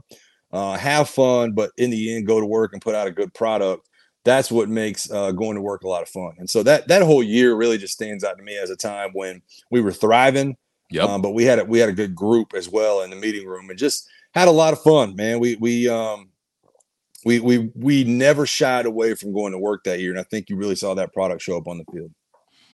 uh, 0.52 0.78
have 0.78 1.10
fun, 1.10 1.52
but 1.52 1.72
in 1.78 1.90
the 1.90 2.16
end, 2.16 2.26
go 2.26 2.40
to 2.40 2.46
work 2.46 2.72
and 2.74 2.82
put 2.82 2.96
out 2.96 3.08
a 3.08 3.12
good 3.12 3.34
product. 3.34 3.88
That's 4.24 4.52
what 4.52 4.70
makes 4.70 5.10
uh, 5.12 5.32
going 5.32 5.56
to 5.56 5.62
work 5.62 5.84
a 5.84 5.88
lot 5.90 6.04
of 6.04 6.10
fun. 6.10 6.34
And 6.38 6.50
so 6.50 6.64
that 6.64 6.88
that 6.88 7.02
whole 7.02 7.24
year 7.24 7.56
really 7.56 7.78
just 7.78 7.94
stands 7.94 8.24
out 8.24 8.38
to 8.38 8.44
me 8.44 8.58
as 8.58 8.70
a 8.70 8.78
time 8.78 9.10
when 9.14 9.42
we 9.72 9.82
were 9.82 9.92
thriving, 9.92 10.56
Yep. 10.92 11.10
um, 11.10 11.22
but 11.22 11.32
we 11.32 11.44
had 11.44 11.60
a, 11.60 11.66
we 11.66 11.80
had 11.80 11.90
a 11.90 11.94
good 11.94 12.14
group 12.14 12.54
as 12.54 12.70
well 12.70 13.02
in 13.02 13.10
the 13.10 13.16
meeting 13.16 13.48
room 13.48 13.70
and 13.70 13.80
just 13.80 14.08
had 14.34 14.48
a 14.48 14.52
lot 14.52 14.74
of 14.74 14.82
fun, 14.82 15.16
man. 15.16 15.40
We 15.40 15.56
we 15.56 15.90
um 15.90 16.30
we 17.26 17.40
we 17.40 17.70
we 17.76 18.04
never 18.04 18.46
shied 18.46 18.86
away 18.86 19.16
from 19.16 19.34
going 19.34 19.52
to 19.52 19.60
work 19.60 19.84
that 19.86 20.00
year, 20.00 20.12
and 20.12 20.20
I 20.20 20.24
think 20.24 20.50
you 20.50 20.56
really 20.56 20.76
saw 20.76 20.94
that 20.96 21.14
product 21.14 21.42
show 21.42 21.58
up 21.58 21.68
on 21.68 21.78
the 21.78 21.86
field. 21.92 22.12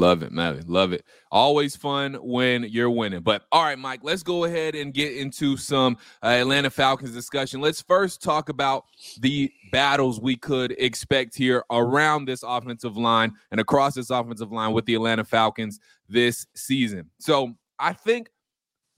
Love 0.00 0.22
it, 0.22 0.32
man. 0.32 0.64
Love 0.66 0.94
it. 0.94 1.04
Always 1.30 1.76
fun 1.76 2.14
when 2.14 2.62
you're 2.62 2.88
winning. 2.88 3.20
But 3.20 3.42
all 3.52 3.62
right, 3.62 3.78
Mike, 3.78 4.00
let's 4.02 4.22
go 4.22 4.44
ahead 4.44 4.74
and 4.74 4.94
get 4.94 5.14
into 5.14 5.58
some 5.58 5.98
uh, 6.22 6.28
Atlanta 6.28 6.70
Falcons 6.70 7.12
discussion. 7.12 7.60
Let's 7.60 7.82
first 7.82 8.22
talk 8.22 8.48
about 8.48 8.86
the 9.20 9.52
battles 9.70 10.18
we 10.18 10.36
could 10.36 10.72
expect 10.78 11.36
here 11.36 11.64
around 11.70 12.24
this 12.24 12.42
offensive 12.42 12.96
line 12.96 13.34
and 13.50 13.60
across 13.60 13.92
this 13.92 14.08
offensive 14.08 14.50
line 14.50 14.72
with 14.72 14.86
the 14.86 14.94
Atlanta 14.94 15.22
Falcons 15.22 15.78
this 16.08 16.46
season. 16.54 17.10
So 17.18 17.52
I 17.78 17.92
think 17.92 18.30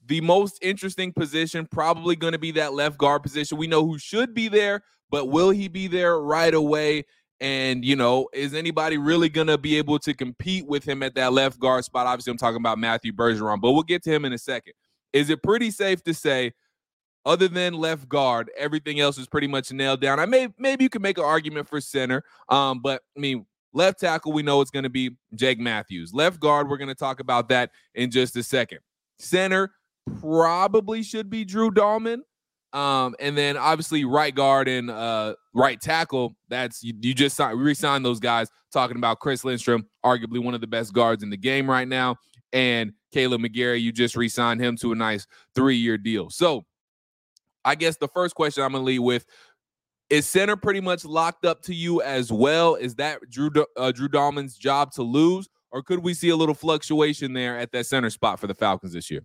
the 0.05 0.21
most 0.21 0.57
interesting 0.61 1.11
position 1.11 1.67
probably 1.69 2.15
going 2.15 2.31
to 2.31 2.39
be 2.39 2.51
that 2.51 2.73
left 2.73 2.97
guard 2.97 3.23
position. 3.23 3.57
We 3.57 3.67
know 3.67 3.85
who 3.85 3.99
should 3.99 4.33
be 4.33 4.47
there, 4.47 4.83
but 5.09 5.25
will 5.25 5.49
he 5.49 5.67
be 5.67 5.87
there 5.87 6.17
right 6.21 6.53
away? 6.53 7.03
And, 7.43 7.83
you 7.83 7.97
know, 7.97 8.29
is 8.31 8.53
anybody 8.53 8.97
really 8.97 9.27
going 9.27 9.47
to 9.47 9.57
be 9.57 9.77
able 9.77 9.99
to 9.99 10.13
compete 10.13 10.65
with 10.65 10.85
him 10.85 11.03
at 11.03 11.13
that 11.15 11.33
left 11.33 11.59
guard 11.59 11.83
spot? 11.83 12.07
Obviously, 12.07 12.31
I'm 12.31 12.37
talking 12.37 12.55
about 12.55 12.79
Matthew 12.79 13.11
Bergeron, 13.11 13.59
but 13.59 13.73
we'll 13.73 13.83
get 13.83 14.01
to 14.03 14.11
him 14.11 14.23
in 14.23 14.31
a 14.31 14.37
second. 14.37 14.71
Is 15.11 15.29
it 15.29 15.43
pretty 15.43 15.69
safe 15.69 16.01
to 16.05 16.13
say, 16.13 16.53
other 17.25 17.49
than 17.49 17.73
left 17.73 18.07
guard, 18.07 18.49
everything 18.57 19.01
else 19.01 19.17
is 19.17 19.27
pretty 19.27 19.47
much 19.47 19.73
nailed 19.73 19.99
down? 19.99 20.21
I 20.21 20.25
may 20.25 20.47
maybe 20.57 20.85
you 20.85 20.89
can 20.89 21.01
make 21.01 21.17
an 21.17 21.25
argument 21.25 21.67
for 21.67 21.81
center, 21.81 22.23
um, 22.47 22.79
but 22.81 23.01
I 23.17 23.19
mean, 23.19 23.45
left 23.73 23.99
tackle, 23.99 24.31
we 24.31 24.41
know 24.41 24.61
it's 24.61 24.71
going 24.71 24.83
to 24.83 24.89
be 24.89 25.17
Jake 25.35 25.59
Matthews. 25.59 26.13
Left 26.13 26.39
guard, 26.39 26.69
we're 26.69 26.77
going 26.77 26.87
to 26.87 26.95
talk 26.95 27.19
about 27.19 27.49
that 27.49 27.71
in 27.93 28.09
just 28.09 28.37
a 28.37 28.43
second. 28.43 28.79
Center 29.19 29.73
probably 30.21 31.03
should 31.03 31.29
be 31.29 31.43
Drew 31.43 31.71
Dalman. 31.71 32.21
Um, 32.73 33.15
and 33.19 33.37
then 33.37 33.55
obviously 33.55 34.03
right 34.03 34.33
guard 34.33 34.67
and 34.67 34.89
uh, 34.89 35.35
right 35.53 35.79
tackle. 35.79 36.35
That's 36.49 36.83
you, 36.83 36.93
you 36.99 37.13
just 37.13 37.35
signed, 37.35 37.59
re-signed 37.59 38.03
those 38.03 38.19
guys. 38.19 38.49
Talking 38.71 38.97
about 38.97 39.19
Chris 39.19 39.45
Lindstrom, 39.45 39.85
arguably 40.03 40.43
one 40.43 40.55
of 40.55 40.61
the 40.61 40.67
best 40.67 40.93
guards 40.93 41.21
in 41.21 41.29
the 41.29 41.37
game 41.37 41.69
right 41.69 41.87
now, 41.87 42.15
and 42.51 42.93
Kaleb 43.13 43.45
McGary. 43.45 43.79
You 43.79 43.91
just 43.91 44.15
re-signed 44.15 44.59
him 44.59 44.75
to 44.77 44.91
a 44.91 44.95
nice 44.95 45.27
three-year 45.53 45.99
deal. 45.99 46.31
So, 46.31 46.65
I 47.63 47.75
guess 47.75 47.97
the 47.97 48.07
first 48.07 48.33
question 48.33 48.63
I'm 48.63 48.71
gonna 48.71 48.83
lead 48.83 48.99
with 48.99 49.25
is 50.09 50.27
center 50.27 50.55
pretty 50.55 50.81
much 50.81 51.05
locked 51.05 51.45
up 51.45 51.61
to 51.63 51.75
you 51.75 52.01
as 52.01 52.31
well? 52.31 52.75
Is 52.75 52.95
that 52.95 53.19
Drew 53.29 53.51
uh, 53.77 53.91
Drew 53.91 54.09
Dalman's 54.09 54.57
job 54.57 54.91
to 54.93 55.03
lose, 55.03 55.47
or 55.71 55.83
could 55.83 55.99
we 55.99 56.13
see 56.15 56.29
a 56.29 56.35
little 56.35 56.55
fluctuation 56.55 57.33
there 57.33 57.57
at 57.57 57.71
that 57.73 57.85
center 57.85 58.09
spot 58.09 58.39
for 58.39 58.47
the 58.47 58.55
Falcons 58.55 58.93
this 58.93 59.11
year? 59.11 59.23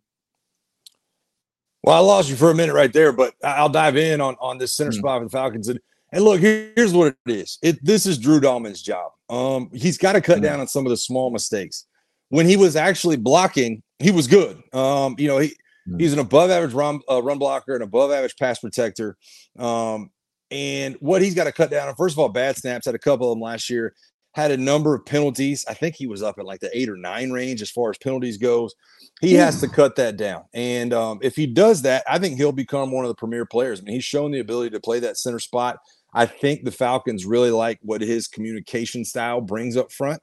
Well, 1.89 1.97
I 1.97 2.01
lost 2.01 2.29
you 2.29 2.37
for 2.37 2.51
a 2.51 2.55
minute 2.55 2.75
right 2.75 2.93
there, 2.93 3.13
but 3.13 3.33
I'll 3.43 3.71
dive 3.71 3.97
in 3.97 4.21
on 4.21 4.37
on 4.43 4.59
this 4.59 4.77
center 4.77 4.91
mm-hmm. 4.91 4.99
spot 4.99 5.21
for 5.21 5.25
the 5.25 5.31
Falcons. 5.31 5.69
And, 5.69 5.81
and 6.13 6.23
look, 6.23 6.39
here, 6.39 6.71
here's 6.77 6.93
what 6.93 7.17
it 7.25 7.33
is. 7.33 7.59
It 7.63 7.83
this 7.83 8.05
is 8.05 8.19
Drew 8.19 8.41
Dalman's 8.41 8.83
job. 8.83 9.13
Um, 9.31 9.71
he's 9.73 9.97
got 9.97 10.13
to 10.13 10.21
cut 10.21 10.35
mm-hmm. 10.35 10.45
down 10.45 10.61
on 10.61 10.69
some 10.69 10.85
of 10.85 10.91
the 10.91 10.99
small 10.99 11.31
mistakes. 11.31 11.87
When 12.29 12.45
he 12.45 12.59
was 12.59 12.77
actually 12.77 13.17
blocking, 13.17 13.83
he 14.01 14.11
was 14.11 14.27
good. 14.27 14.63
Um, 14.75 15.15
you 15.17 15.29
know, 15.29 15.39
he 15.39 15.49
mm-hmm. 15.49 15.99
he's 15.99 16.13
an 16.13 16.19
above 16.19 16.51
average 16.51 16.75
run 16.75 17.01
uh, 17.11 17.23
run 17.23 17.39
blocker, 17.39 17.75
an 17.75 17.81
above 17.81 18.11
average 18.11 18.37
pass 18.37 18.59
protector. 18.59 19.17
Um, 19.59 20.11
and 20.51 20.95
what 21.01 21.23
he's 21.23 21.35
got 21.35 21.45
to 21.45 21.53
cut 21.53 21.71
down 21.71 21.89
on, 21.89 21.95
first 21.95 22.15
of 22.15 22.19
all, 22.19 22.29
bad 22.29 22.59
snaps, 22.59 22.85
had 22.85 22.97
a 22.97 22.99
couple 22.99 23.33
of 23.33 23.37
them 23.37 23.43
last 23.43 23.71
year 23.71 23.95
had 24.39 24.53
a 24.53 24.57
number 24.57 24.95
of 24.95 25.05
penalties. 25.05 25.65
I 25.69 25.75
think 25.75 25.97
he 25.97 26.07
was 26.07 26.23
up 26.23 26.39
at 26.39 26.45
like 26.45 26.61
the 26.61 26.71
eight 26.73 26.89
or 26.89 26.97
nine 26.97 27.33
range 27.33 27.61
as 27.61 27.71
far 27.71 27.91
as 27.91 27.99
penalties 27.99 28.37
goes. 28.37 28.73
He 29.21 29.35
has 29.35 29.61
to 29.61 29.69
cut 29.69 29.97
that 29.97 30.17
down. 30.17 30.45
And 30.55 30.95
um, 30.95 31.19
if 31.23 31.35
he 31.35 31.45
does 31.45 31.83
that, 31.83 32.05
I 32.09 32.21
think 32.21 32.37
he'll 32.37 32.53
become 32.53 32.93
one 32.93 33.05
of 33.05 33.09
the 33.09 33.17
premier 33.17 33.45
players. 33.45 33.81
I 33.81 33.83
mean, 33.83 33.97
he's 33.97 34.05
shown 34.05 34.31
the 34.31 34.39
ability 34.39 34.71
to 34.71 34.81
play 34.81 35.01
that 35.01 35.17
center 35.17 35.41
spot. 35.41 35.79
I 36.15 36.25
think 36.25 36.65
the 36.65 36.71
Falcons 36.71 37.27
really 37.27 37.51
like 37.51 37.81
what 37.83 38.01
his 38.01 38.29
communication 38.29 39.05
style 39.05 39.41
brings 39.41 39.77
up 39.77 39.91
front. 39.91 40.23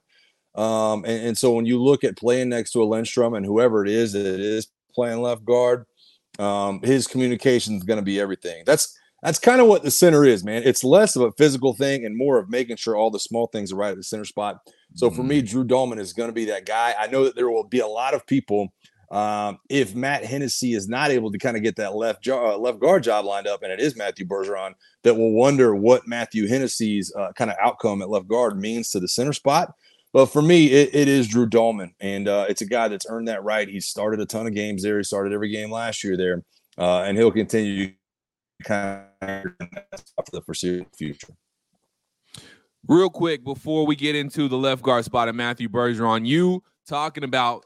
Um, 0.54 1.04
and, 1.04 1.28
and, 1.28 1.38
so 1.38 1.52
when 1.52 1.66
you 1.66 1.82
look 1.82 2.02
at 2.02 2.16
playing 2.16 2.48
next 2.48 2.70
to 2.70 2.82
a 2.82 2.84
Lindstrom 2.84 3.34
and 3.34 3.44
whoever 3.44 3.84
it 3.84 3.90
is 3.90 4.14
that 4.14 4.24
is 4.24 4.68
playing 4.94 5.20
left 5.20 5.44
guard, 5.44 5.84
um, 6.38 6.80
his 6.82 7.06
communication 7.06 7.74
is 7.74 7.82
going 7.82 7.98
to 7.98 8.04
be 8.04 8.18
everything. 8.18 8.62
That's 8.64 8.98
that's 9.22 9.38
kind 9.38 9.60
of 9.60 9.66
what 9.66 9.82
the 9.82 9.90
center 9.90 10.24
is, 10.24 10.44
man. 10.44 10.62
It's 10.64 10.84
less 10.84 11.16
of 11.16 11.22
a 11.22 11.32
physical 11.32 11.72
thing 11.72 12.04
and 12.04 12.16
more 12.16 12.38
of 12.38 12.50
making 12.50 12.76
sure 12.76 12.96
all 12.96 13.10
the 13.10 13.18
small 13.18 13.46
things 13.46 13.72
are 13.72 13.76
right 13.76 13.90
at 13.90 13.96
the 13.96 14.02
center 14.02 14.24
spot. 14.24 14.58
So 14.94 15.10
for 15.10 15.22
me, 15.22 15.38
mm-hmm. 15.38 15.46
Drew 15.46 15.64
Dalman 15.64 15.98
is 15.98 16.12
going 16.12 16.28
to 16.28 16.34
be 16.34 16.44
that 16.46 16.66
guy. 16.66 16.94
I 16.98 17.06
know 17.08 17.24
that 17.24 17.34
there 17.34 17.50
will 17.50 17.64
be 17.64 17.80
a 17.80 17.86
lot 17.86 18.14
of 18.14 18.26
people 18.26 18.72
um, 19.10 19.58
if 19.68 19.94
Matt 19.94 20.24
Hennessy 20.24 20.74
is 20.74 20.88
not 20.88 21.10
able 21.10 21.30
to 21.30 21.38
kind 21.38 21.56
of 21.56 21.62
get 21.62 21.76
that 21.76 21.94
left 21.94 22.22
jo- 22.22 22.54
uh, 22.54 22.58
left 22.58 22.80
guard 22.80 23.04
job 23.04 23.24
lined 23.24 23.46
up, 23.46 23.62
and 23.62 23.70
it 23.70 23.80
is 23.80 23.96
Matthew 23.96 24.26
Bergeron, 24.26 24.74
that 25.04 25.14
will 25.14 25.32
wonder 25.32 25.74
what 25.74 26.08
Matthew 26.08 26.48
Hennessy's 26.48 27.14
uh, 27.14 27.32
kind 27.32 27.50
of 27.50 27.56
outcome 27.62 28.02
at 28.02 28.10
left 28.10 28.26
guard 28.26 28.58
means 28.58 28.90
to 28.90 29.00
the 29.00 29.08
center 29.08 29.32
spot. 29.32 29.74
But 30.12 30.26
for 30.26 30.42
me, 30.42 30.66
it, 30.66 30.94
it 30.94 31.08
is 31.08 31.28
Drew 31.28 31.48
Dalman, 31.48 31.92
and 32.00 32.26
uh, 32.26 32.46
it's 32.48 32.62
a 32.62 32.66
guy 32.66 32.88
that's 32.88 33.06
earned 33.08 33.28
that 33.28 33.44
right. 33.44 33.68
He 33.68 33.80
started 33.80 34.20
a 34.20 34.26
ton 34.26 34.46
of 34.46 34.54
games 34.54 34.82
there. 34.82 34.96
He 34.96 35.04
started 35.04 35.32
every 35.32 35.50
game 35.50 35.70
last 35.70 36.02
year 36.02 36.16
there, 36.16 36.42
uh, 36.78 37.02
and 37.02 37.16
he'll 37.16 37.30
continue 37.30 37.92
kind 38.64 39.02
of 39.22 39.42
for 39.90 40.30
the 40.32 40.40
foreseeable 40.42 40.90
future. 40.96 41.34
Real 42.88 43.10
quick, 43.10 43.44
before 43.44 43.84
we 43.84 43.96
get 43.96 44.14
into 44.14 44.48
the 44.48 44.56
left 44.56 44.82
guard 44.82 45.04
spot 45.04 45.28
of 45.28 45.34
Matthew 45.34 45.68
Bergeron, 45.68 46.24
you 46.24 46.62
talking 46.86 47.24
about 47.24 47.64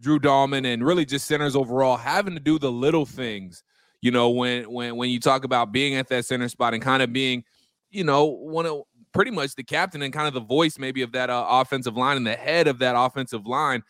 Drew 0.00 0.18
Dalman 0.18 0.66
and 0.66 0.84
really 0.84 1.04
just 1.04 1.26
centers 1.26 1.56
overall 1.56 1.96
having 1.96 2.34
to 2.34 2.40
do 2.40 2.58
the 2.58 2.72
little 2.72 3.06
things. 3.06 3.62
You 4.00 4.10
know, 4.10 4.30
when 4.30 4.70
when 4.70 4.96
when 4.96 5.10
you 5.10 5.20
talk 5.20 5.44
about 5.44 5.72
being 5.72 5.94
at 5.94 6.08
that 6.08 6.24
center 6.24 6.48
spot 6.48 6.74
and 6.74 6.82
kind 6.82 7.02
of 7.02 7.12
being, 7.12 7.44
you 7.90 8.04
know, 8.04 8.24
one 8.24 8.66
of 8.66 8.82
pretty 9.12 9.30
much 9.30 9.54
the 9.54 9.64
captain 9.64 10.02
and 10.02 10.12
kind 10.12 10.28
of 10.28 10.34
the 10.34 10.40
voice 10.40 10.78
maybe 10.78 11.02
of 11.02 11.12
that 11.12 11.30
uh, 11.30 11.46
offensive 11.48 11.96
line 11.96 12.16
and 12.16 12.26
the 12.26 12.34
head 12.34 12.66
of 12.66 12.78
that 12.78 12.94
offensive 12.96 13.46
line. 13.46 13.82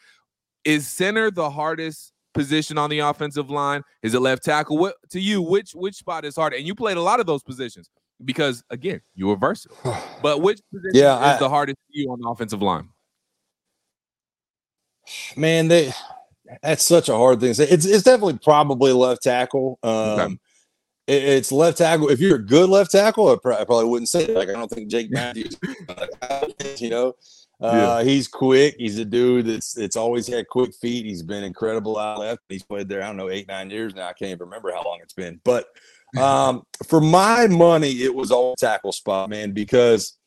Is 0.64 0.86
center 0.88 1.30
the 1.30 1.50
hardest 1.50 2.12
position 2.36 2.78
on 2.78 2.90
the 2.90 3.00
offensive 3.00 3.50
line? 3.50 3.82
Is 4.02 4.14
it 4.14 4.20
left 4.20 4.44
tackle? 4.44 4.78
What 4.78 4.94
to 5.10 5.20
you? 5.20 5.42
Which 5.42 5.72
which 5.72 5.96
spot 5.96 6.24
is 6.24 6.36
harder? 6.36 6.56
And 6.56 6.66
you 6.66 6.74
played 6.74 6.96
a 6.96 7.02
lot 7.02 7.18
of 7.18 7.26
those 7.26 7.42
positions 7.42 7.90
because 8.24 8.62
again, 8.70 9.00
you 9.14 9.26
were 9.26 9.36
versatile. 9.36 9.76
But 10.22 10.40
which 10.40 10.60
position 10.72 10.94
yeah, 10.94 11.16
is 11.34 11.36
I, 11.36 11.38
the 11.38 11.48
hardest 11.48 11.76
for 11.76 11.92
you 11.92 12.10
on 12.10 12.20
the 12.20 12.28
offensive 12.28 12.62
line? 12.62 12.88
Man, 15.36 15.68
they 15.68 15.92
that's 16.62 16.84
such 16.84 17.08
a 17.08 17.16
hard 17.16 17.40
thing. 17.40 17.50
It's 17.50 17.84
it's 17.84 18.02
definitely 18.02 18.38
probably 18.42 18.92
left 18.92 19.22
tackle. 19.22 19.78
Um, 19.82 19.92
okay. 19.92 20.36
it, 21.06 21.22
it's 21.22 21.52
left 21.52 21.78
tackle. 21.78 22.08
If 22.08 22.20
you're 22.20 22.36
a 22.36 22.44
good 22.44 22.68
left 22.68 22.92
tackle, 22.92 23.28
I, 23.28 23.36
probably 23.36 23.84
wouldn't 23.84 24.08
say 24.08 24.24
it. 24.24 24.30
like 24.30 24.48
I 24.48 24.52
don't 24.52 24.70
think 24.70 24.88
Jake 24.90 25.10
Matthews, 25.10 25.56
you 26.78 26.90
know. 26.90 27.14
Uh, 27.60 28.04
He's 28.04 28.28
quick. 28.28 28.76
He's 28.78 28.98
a 28.98 29.04
dude 29.04 29.46
that's 29.46 29.76
it's 29.76 29.96
always 29.96 30.26
had 30.26 30.46
quick 30.48 30.74
feet. 30.74 31.06
He's 31.06 31.22
been 31.22 31.44
incredible 31.44 31.98
out 31.98 32.18
left. 32.18 32.42
He's 32.48 32.62
played 32.62 32.88
there, 32.88 33.02
I 33.02 33.06
don't 33.06 33.16
know, 33.16 33.30
eight, 33.30 33.48
nine 33.48 33.70
years 33.70 33.94
now. 33.94 34.06
I 34.06 34.12
can't 34.12 34.30
even 34.30 34.40
remember 34.40 34.72
how 34.72 34.84
long 34.84 34.98
it's 35.02 35.14
been. 35.14 35.40
But 35.44 35.66
um, 36.20 36.64
for 36.86 37.00
my 37.00 37.46
money, 37.46 38.02
it 38.02 38.14
was 38.14 38.30
all 38.30 38.54
tackle 38.56 38.92
spot, 38.92 39.30
man, 39.30 39.52
because 39.52 40.18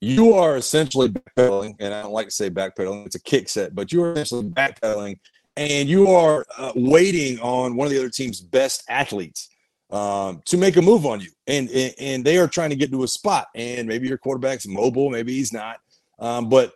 you 0.00 0.34
are 0.34 0.56
essentially 0.56 1.08
backpedaling, 1.08 1.76
and 1.80 1.94
I 1.94 2.02
don't 2.02 2.12
like 2.12 2.26
to 2.26 2.32
say 2.32 2.50
backpedaling, 2.50 3.06
it's 3.06 3.14
a 3.14 3.22
kick 3.22 3.48
set, 3.48 3.74
but 3.74 3.92
you 3.92 4.02
are 4.02 4.12
essentially 4.12 4.50
backpedaling 4.50 5.18
and 5.56 5.88
you 5.88 6.08
are 6.08 6.44
uh, 6.58 6.72
waiting 6.74 7.38
on 7.40 7.76
one 7.76 7.86
of 7.86 7.92
the 7.92 7.98
other 7.98 8.10
team's 8.10 8.40
best 8.40 8.82
athletes 8.88 9.48
um, 9.90 10.42
to 10.46 10.56
make 10.56 10.76
a 10.76 10.82
move 10.82 11.06
on 11.06 11.20
you. 11.20 11.30
And, 11.46 11.68
and, 11.70 11.94
and 11.98 12.24
they 12.24 12.38
are 12.38 12.48
trying 12.48 12.70
to 12.70 12.76
get 12.76 12.90
to 12.90 13.04
a 13.04 13.08
spot, 13.08 13.48
and 13.54 13.86
maybe 13.86 14.08
your 14.08 14.18
quarterback's 14.18 14.66
mobile, 14.66 15.10
maybe 15.10 15.34
he's 15.34 15.52
not. 15.52 15.78
Um, 16.18 16.48
but 16.48 16.72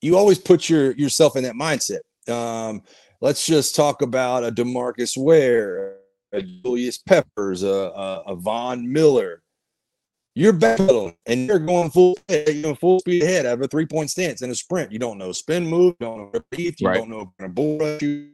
you 0.00 0.16
always 0.16 0.38
put 0.38 0.68
your 0.68 0.92
yourself 0.92 1.36
in 1.36 1.44
that 1.44 1.54
mindset. 1.54 2.00
Um, 2.30 2.82
let's 3.20 3.46
just 3.46 3.74
talk 3.74 4.02
about 4.02 4.44
a 4.44 4.50
DeMarcus 4.50 5.16
Ware, 5.16 5.96
a 6.32 6.42
Julius 6.42 6.98
Peppers, 6.98 7.62
a, 7.62 7.68
a, 7.68 8.22
a 8.28 8.36
Von 8.36 8.90
Miller. 8.90 9.42
you're 10.34 10.52
backpedaling 10.52 11.14
and 11.26 11.46
you're 11.46 11.58
going 11.58 11.90
full 11.90 12.16
you're 12.28 12.74
full 12.74 12.98
speed 13.00 13.22
ahead 13.22 13.46
out 13.46 13.54
of 13.54 13.62
a 13.62 13.68
three 13.68 13.86
point 13.86 14.10
stance 14.10 14.42
in 14.42 14.50
a 14.50 14.54
sprint. 14.54 14.90
You 14.92 14.98
don't 14.98 15.18
know 15.18 15.32
spin 15.32 15.66
move, 15.66 15.94
you 16.00 16.06
don't 16.06 16.18
know 16.18 16.30
repeat, 16.32 16.80
you 16.80 16.88
right. 16.88 16.96
don't 16.96 17.08
know 17.08 17.32
going 17.38 17.50
to 17.50 17.54
bull 17.54 17.98
you. 18.00 18.30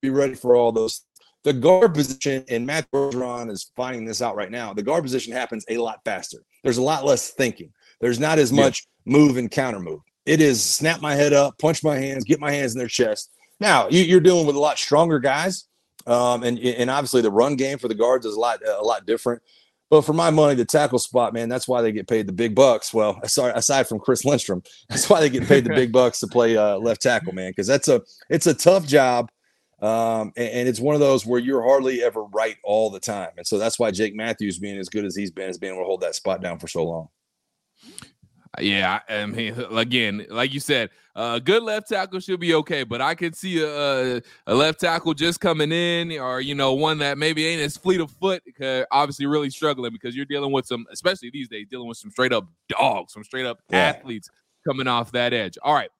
Be 0.00 0.10
ready 0.10 0.34
for 0.34 0.56
all 0.56 0.72
those. 0.72 1.02
The 1.44 1.52
guard 1.52 1.92
position, 1.92 2.42
and 2.48 2.66
Matt 2.66 2.90
Bergeron 2.90 3.50
is 3.50 3.70
finding 3.76 4.06
this 4.06 4.22
out 4.22 4.34
right 4.34 4.50
now. 4.50 4.72
The 4.72 4.82
guard 4.82 5.02
position 5.02 5.34
happens 5.34 5.66
a 5.68 5.76
lot 5.76 6.00
faster. 6.02 6.38
There's 6.62 6.78
a 6.78 6.82
lot 6.82 7.04
less 7.04 7.30
thinking. 7.32 7.70
There's 8.00 8.18
not 8.18 8.38
as 8.38 8.50
much. 8.50 8.86
Move 9.06 9.36
and 9.36 9.50
counter 9.50 9.80
move. 9.80 10.00
It 10.26 10.40
is 10.40 10.62
snap 10.62 11.00
my 11.00 11.14
head 11.14 11.32
up, 11.32 11.58
punch 11.58 11.84
my 11.84 11.96
hands, 11.96 12.24
get 12.24 12.40
my 12.40 12.50
hands 12.50 12.72
in 12.72 12.78
their 12.78 12.88
chest. 12.88 13.30
Now 13.60 13.88
you, 13.88 14.16
are 14.16 14.20
dealing 14.20 14.46
with 14.46 14.56
a 14.56 14.60
lot 14.60 14.78
stronger 14.78 15.18
guys, 15.18 15.66
um, 16.06 16.42
and 16.42 16.58
and 16.58 16.90
obviously 16.90 17.22
the 17.22 17.30
run 17.30 17.56
game 17.56 17.78
for 17.78 17.88
the 17.88 17.94
guards 17.94 18.26
is 18.26 18.34
a 18.34 18.40
lot 18.40 18.60
a 18.66 18.82
lot 18.82 19.06
different. 19.06 19.42
But 19.90 20.02
for 20.02 20.14
my 20.14 20.30
money, 20.30 20.54
the 20.54 20.64
tackle 20.64 20.98
spot, 20.98 21.34
man, 21.34 21.48
that's 21.48 21.68
why 21.68 21.82
they 21.82 21.92
get 21.92 22.08
paid 22.08 22.26
the 22.26 22.32
big 22.32 22.54
bucks. 22.54 22.92
Well, 22.92 23.20
sorry, 23.26 23.52
aside 23.54 23.86
from 23.86 24.00
Chris 24.00 24.24
Lindstrom, 24.24 24.62
that's 24.88 25.08
why 25.08 25.20
they 25.20 25.30
get 25.30 25.46
paid 25.46 25.64
the 25.64 25.74
big 25.74 25.92
bucks 26.00 26.20
to 26.20 26.26
play 26.26 26.56
uh, 26.56 26.78
left 26.78 27.02
tackle, 27.02 27.32
man, 27.32 27.50
because 27.50 27.66
that's 27.66 27.88
a 27.88 28.02
it's 28.30 28.46
a 28.46 28.54
tough 28.54 28.86
job, 28.86 29.30
um, 29.82 30.32
and, 30.36 30.48
and, 30.48 30.68
it's 30.68 30.80
one 30.80 30.94
of 30.94 31.00
those 31.00 31.26
where 31.26 31.40
you're 31.40 31.62
hardly 31.62 32.02
ever 32.02 32.24
right 32.24 32.56
all 32.64 32.90
the 32.90 33.00
time, 33.00 33.30
and 33.36 33.46
so 33.46 33.58
that's 33.58 33.78
why 33.78 33.90
Jake 33.90 34.16
Matthews, 34.16 34.58
being 34.58 34.78
as 34.78 34.88
good 34.88 35.04
as 35.04 35.14
he's 35.14 35.30
been, 35.30 35.46
has 35.46 35.58
been 35.58 35.74
able 35.74 35.82
to 35.82 35.86
hold 35.86 36.00
that 36.00 36.14
spot 36.14 36.40
down 36.40 36.58
for 36.58 36.66
so 36.66 36.84
long. 36.84 37.08
Yeah, 38.60 39.00
I 39.08 39.26
mean, 39.26 39.54
again, 39.72 40.26
like 40.30 40.52
you 40.52 40.60
said, 40.60 40.90
a 41.16 41.20
uh, 41.20 41.38
good 41.38 41.62
left 41.62 41.88
tackle 41.88 42.18
should 42.18 42.40
be 42.40 42.54
okay, 42.54 42.82
but 42.82 43.00
I 43.00 43.14
could 43.14 43.36
see 43.36 43.62
a, 43.62 44.20
a, 44.46 44.54
left 44.54 44.80
tackle 44.80 45.14
just 45.14 45.40
coming 45.40 45.70
in, 45.70 46.12
or 46.18 46.40
you 46.40 46.54
know, 46.54 46.74
one 46.74 46.98
that 46.98 47.18
maybe 47.18 47.46
ain't 47.46 47.62
as 47.62 47.76
fleet 47.76 48.00
of 48.00 48.10
foot, 48.10 48.42
cuz 48.58 48.84
obviously 48.90 49.26
really 49.26 49.50
struggling 49.50 49.92
because 49.92 50.16
you're 50.16 50.24
dealing 50.24 50.50
with 50.50 50.66
some, 50.66 50.86
especially 50.90 51.30
these 51.30 51.48
days, 51.48 51.66
dealing 51.70 51.88
with 51.88 51.98
some 51.98 52.10
straight 52.10 52.32
up 52.32 52.48
dogs, 52.68 53.12
some 53.12 53.22
straight 53.22 53.46
up 53.46 53.60
yeah. 53.70 53.78
athletes 53.78 54.28
coming 54.66 54.88
off 54.88 55.12
that 55.12 55.32
edge. 55.32 55.56
All 55.62 55.74
right, 55.74 55.90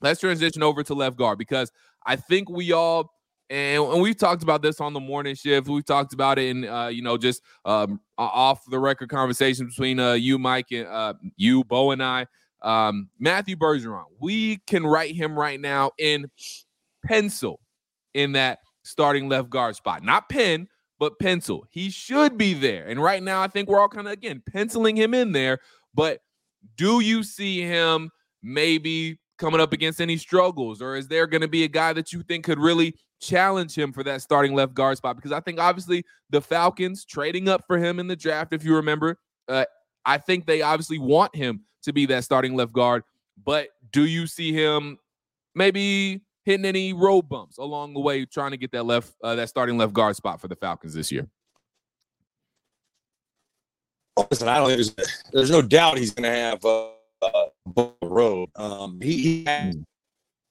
let's 0.00 0.20
transition 0.20 0.62
over 0.62 0.82
to 0.82 0.94
left 0.94 1.16
guard 1.16 1.38
because 1.38 1.70
I 2.06 2.16
think 2.16 2.48
we 2.48 2.72
all 2.72 3.12
and, 3.50 3.82
and 3.82 4.02
we've 4.02 4.16
talked 4.16 4.42
about 4.42 4.62
this 4.62 4.80
on 4.80 4.92
the 4.92 5.00
morning 5.00 5.34
shift. 5.34 5.68
We've 5.68 5.84
talked 5.84 6.12
about 6.12 6.38
it 6.38 6.48
in, 6.48 6.66
uh, 6.66 6.88
you 6.88 7.02
know, 7.02 7.16
just 7.16 7.42
um, 7.64 8.00
off 8.18 8.64
the 8.68 8.78
record 8.78 9.08
conversations 9.08 9.74
between 9.74 10.00
uh, 10.00 10.14
you, 10.14 10.38
Mike, 10.38 10.72
and 10.72 10.86
uh, 10.86 11.14
you, 11.36 11.64
Bo, 11.64 11.92
and 11.92 12.02
I. 12.02 12.26
Um, 12.62 13.08
Matthew 13.18 13.56
Bergeron, 13.56 14.04
we 14.18 14.58
can 14.66 14.84
write 14.84 15.14
him 15.14 15.38
right 15.38 15.60
now 15.60 15.92
in 15.98 16.26
pencil 17.04 17.60
in 18.14 18.32
that 18.32 18.58
starting 18.82 19.28
left 19.28 19.50
guard 19.50 19.76
spot. 19.76 20.02
Not 20.02 20.28
pen, 20.28 20.66
but 20.98 21.18
pencil. 21.18 21.66
He 21.70 21.90
should 21.90 22.36
be 22.38 22.54
there. 22.54 22.86
And 22.86 23.00
right 23.00 23.22
now, 23.22 23.42
I 23.42 23.48
think 23.48 23.68
we're 23.68 23.80
all 23.80 23.88
kind 23.88 24.06
of, 24.06 24.12
again, 24.12 24.42
penciling 24.50 24.96
him 24.96 25.14
in 25.14 25.32
there. 25.32 25.58
But 25.94 26.20
do 26.76 27.00
you 27.00 27.22
see 27.22 27.60
him 27.60 28.10
maybe 28.42 29.18
coming 29.38 29.60
up 29.60 29.72
against 29.72 30.00
any 30.00 30.16
struggles? 30.16 30.80
Or 30.80 30.96
is 30.96 31.08
there 31.08 31.26
going 31.26 31.40
to 31.40 31.48
be 31.48 31.64
a 31.64 31.68
guy 31.68 31.92
that 31.92 32.12
you 32.12 32.22
think 32.22 32.44
could 32.44 32.58
really 32.58 32.94
challenge 33.20 33.76
him 33.76 33.92
for 33.92 34.02
that 34.04 34.22
starting 34.22 34.54
left 34.54 34.74
guard 34.74 34.96
spot? 34.96 35.16
Because 35.16 35.32
I 35.32 35.40
think 35.40 35.58
obviously 35.58 36.04
the 36.30 36.40
Falcons 36.40 37.04
trading 37.04 37.48
up 37.48 37.64
for 37.66 37.78
him 37.78 37.98
in 37.98 38.06
the 38.06 38.16
draft, 38.16 38.52
if 38.52 38.64
you 38.64 38.74
remember, 38.74 39.18
uh, 39.48 39.64
I 40.04 40.18
think 40.18 40.46
they 40.46 40.62
obviously 40.62 40.98
want 40.98 41.34
him 41.34 41.62
to 41.82 41.92
be 41.92 42.06
that 42.06 42.24
starting 42.24 42.54
left 42.54 42.72
guard. 42.72 43.02
But 43.44 43.68
do 43.92 44.06
you 44.06 44.26
see 44.26 44.52
him 44.52 44.98
maybe 45.54 46.22
hitting 46.44 46.64
any 46.64 46.92
road 46.92 47.28
bumps 47.28 47.58
along 47.58 47.94
the 47.94 48.00
way, 48.00 48.24
trying 48.24 48.52
to 48.52 48.56
get 48.56 48.72
that 48.72 48.84
left, 48.84 49.12
uh, 49.22 49.34
that 49.34 49.48
starting 49.48 49.76
left 49.76 49.92
guard 49.92 50.16
spot 50.16 50.40
for 50.40 50.48
the 50.48 50.56
Falcons 50.56 50.94
this 50.94 51.10
year? 51.10 51.28
Listen, 54.30 54.48
I 54.48 54.56
don't 54.56 54.68
there's, 54.68 54.94
there's 55.32 55.50
no 55.50 55.60
doubt 55.60 55.98
he's 55.98 56.14
going 56.14 56.30
to 56.30 56.36
have 56.36 56.64
uh, 56.64 56.88
uh, 57.22 57.86
road. 58.02 58.48
Um, 58.56 59.00
he 59.00 59.18
he 59.18 59.44
has, 59.44 59.74
hmm. 59.74 59.82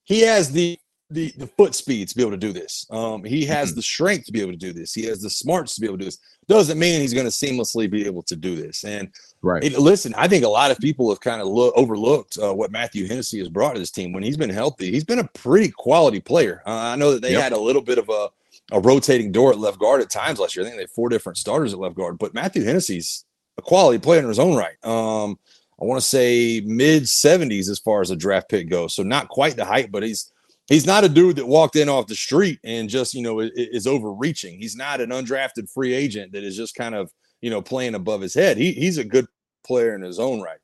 he 0.03 0.21
has 0.21 0.51
the 0.51 0.77
the 1.09 1.31
the 1.37 1.47
foot 1.47 1.75
speed 1.75 2.07
to 2.07 2.15
be 2.15 2.21
able 2.21 2.31
to 2.31 2.37
do 2.37 2.51
this. 2.51 2.87
Um, 2.89 3.23
he 3.23 3.45
has 3.45 3.69
mm-hmm. 3.69 3.75
the 3.75 3.81
strength 3.81 4.25
to 4.25 4.31
be 4.31 4.41
able 4.41 4.51
to 4.51 4.57
do 4.57 4.73
this. 4.73 4.93
He 4.93 5.05
has 5.05 5.21
the 5.21 5.29
smarts 5.29 5.75
to 5.75 5.81
be 5.81 5.87
able 5.87 5.97
to 5.97 6.03
do 6.03 6.05
this. 6.05 6.19
Doesn't 6.47 6.79
mean 6.79 7.01
he's 7.01 7.13
going 7.13 7.25
to 7.25 7.31
seamlessly 7.31 7.89
be 7.89 8.05
able 8.05 8.23
to 8.23 8.35
do 8.35 8.55
this. 8.55 8.83
And 8.83 9.09
right, 9.41 9.63
it, 9.63 9.77
listen, 9.79 10.13
I 10.15 10.27
think 10.27 10.43
a 10.43 10.49
lot 10.49 10.71
of 10.71 10.79
people 10.79 11.09
have 11.09 11.19
kind 11.19 11.41
of 11.41 11.47
lo- 11.47 11.71
overlooked 11.75 12.37
uh, 12.41 12.53
what 12.53 12.71
Matthew 12.71 13.07
Hennessy 13.07 13.39
has 13.39 13.49
brought 13.49 13.73
to 13.73 13.79
this 13.79 13.91
team. 13.91 14.13
When 14.13 14.23
he's 14.23 14.37
been 14.37 14.49
healthy, 14.49 14.91
he's 14.91 15.03
been 15.03 15.19
a 15.19 15.29
pretty 15.33 15.71
quality 15.71 16.19
player. 16.19 16.61
Uh, 16.65 16.71
I 16.71 16.95
know 16.95 17.11
that 17.11 17.21
they 17.21 17.33
yep. 17.33 17.41
had 17.41 17.53
a 17.53 17.59
little 17.59 17.81
bit 17.81 17.97
of 17.97 18.09
a 18.09 18.29
a 18.71 18.79
rotating 18.79 19.31
door 19.31 19.51
at 19.51 19.59
left 19.59 19.79
guard 19.79 20.01
at 20.01 20.09
times 20.09 20.39
last 20.39 20.55
year. 20.55 20.65
I 20.65 20.67
think 20.67 20.77
they 20.77 20.83
had 20.83 20.89
four 20.89 21.09
different 21.09 21.37
starters 21.37 21.73
at 21.73 21.79
left 21.79 21.95
guard, 21.95 22.17
but 22.17 22.33
Matthew 22.33 22.63
Hennessy's 22.63 23.25
a 23.57 23.61
quality 23.61 23.99
player 23.99 24.21
in 24.21 24.27
his 24.27 24.39
own 24.39 24.55
right. 24.55 24.83
Um, 24.83 25.37
I 25.81 25.85
want 25.85 26.01
to 26.01 26.07
say 26.07 26.61
mid 26.65 27.03
70s 27.03 27.69
as 27.69 27.79
far 27.79 28.01
as 28.01 28.11
a 28.11 28.15
draft 28.15 28.49
pick 28.49 28.69
goes. 28.69 28.95
So 28.95 29.03
not 29.03 29.27
quite 29.27 29.55
the 29.55 29.65
height, 29.65 29.91
but 29.91 30.03
he's 30.03 30.31
he's 30.67 30.85
not 30.85 31.03
a 31.03 31.09
dude 31.09 31.35
that 31.35 31.47
walked 31.47 31.75
in 31.75 31.89
off 31.89 32.07
the 32.07 32.15
street 32.15 32.59
and 32.63 32.89
just 32.89 33.13
you 33.13 33.21
know 33.21 33.39
is, 33.39 33.51
is 33.55 33.87
overreaching. 33.87 34.59
He's 34.59 34.75
not 34.75 35.01
an 35.01 35.09
undrafted 35.09 35.69
free 35.71 35.93
agent 35.93 36.31
that 36.31 36.43
is 36.43 36.55
just 36.55 36.75
kind 36.75 36.95
of 36.95 37.11
you 37.41 37.49
know 37.49 37.61
playing 37.61 37.95
above 37.95 38.21
his 38.21 38.33
head. 38.33 38.57
He, 38.57 38.71
he's 38.71 38.97
a 38.97 39.03
good 39.03 39.27
player 39.65 39.95
in 39.95 40.01
his 40.01 40.19
own 40.19 40.41
right. 40.41 40.59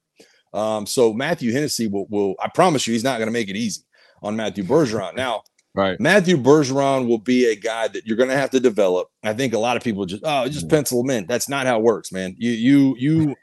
Um, 0.53 0.85
so 0.85 1.13
Matthew 1.13 1.51
Hennessy 1.53 1.87
will, 1.87 2.07
will 2.09 2.35
I 2.41 2.49
promise 2.49 2.85
you 2.85 2.93
he's 2.93 3.03
not 3.03 3.17
going 3.17 3.27
to 3.27 3.33
make 3.33 3.49
it 3.49 3.55
easy 3.55 3.83
on 4.21 4.35
Matthew 4.35 4.63
Bergeron. 4.63 5.15
Now, 5.15 5.43
right, 5.75 5.99
Matthew 5.99 6.37
Bergeron 6.37 7.07
will 7.07 7.19
be 7.19 7.45
a 7.45 7.55
guy 7.55 7.87
that 7.87 8.05
you're 8.05 8.17
going 8.17 8.29
to 8.29 8.37
have 8.37 8.51
to 8.51 8.59
develop. 8.59 9.07
I 9.23 9.33
think 9.33 9.53
a 9.53 9.59
lot 9.59 9.77
of 9.77 9.83
people 9.83 10.05
just 10.05 10.23
oh 10.25 10.47
just 10.47 10.67
mm. 10.67 10.71
pencil 10.71 11.01
him 11.01 11.09
in. 11.09 11.27
That's 11.27 11.49
not 11.49 11.65
how 11.65 11.77
it 11.77 11.83
works, 11.83 12.11
man. 12.11 12.35
You 12.37 12.51
you 12.51 12.95
you. 12.97 13.35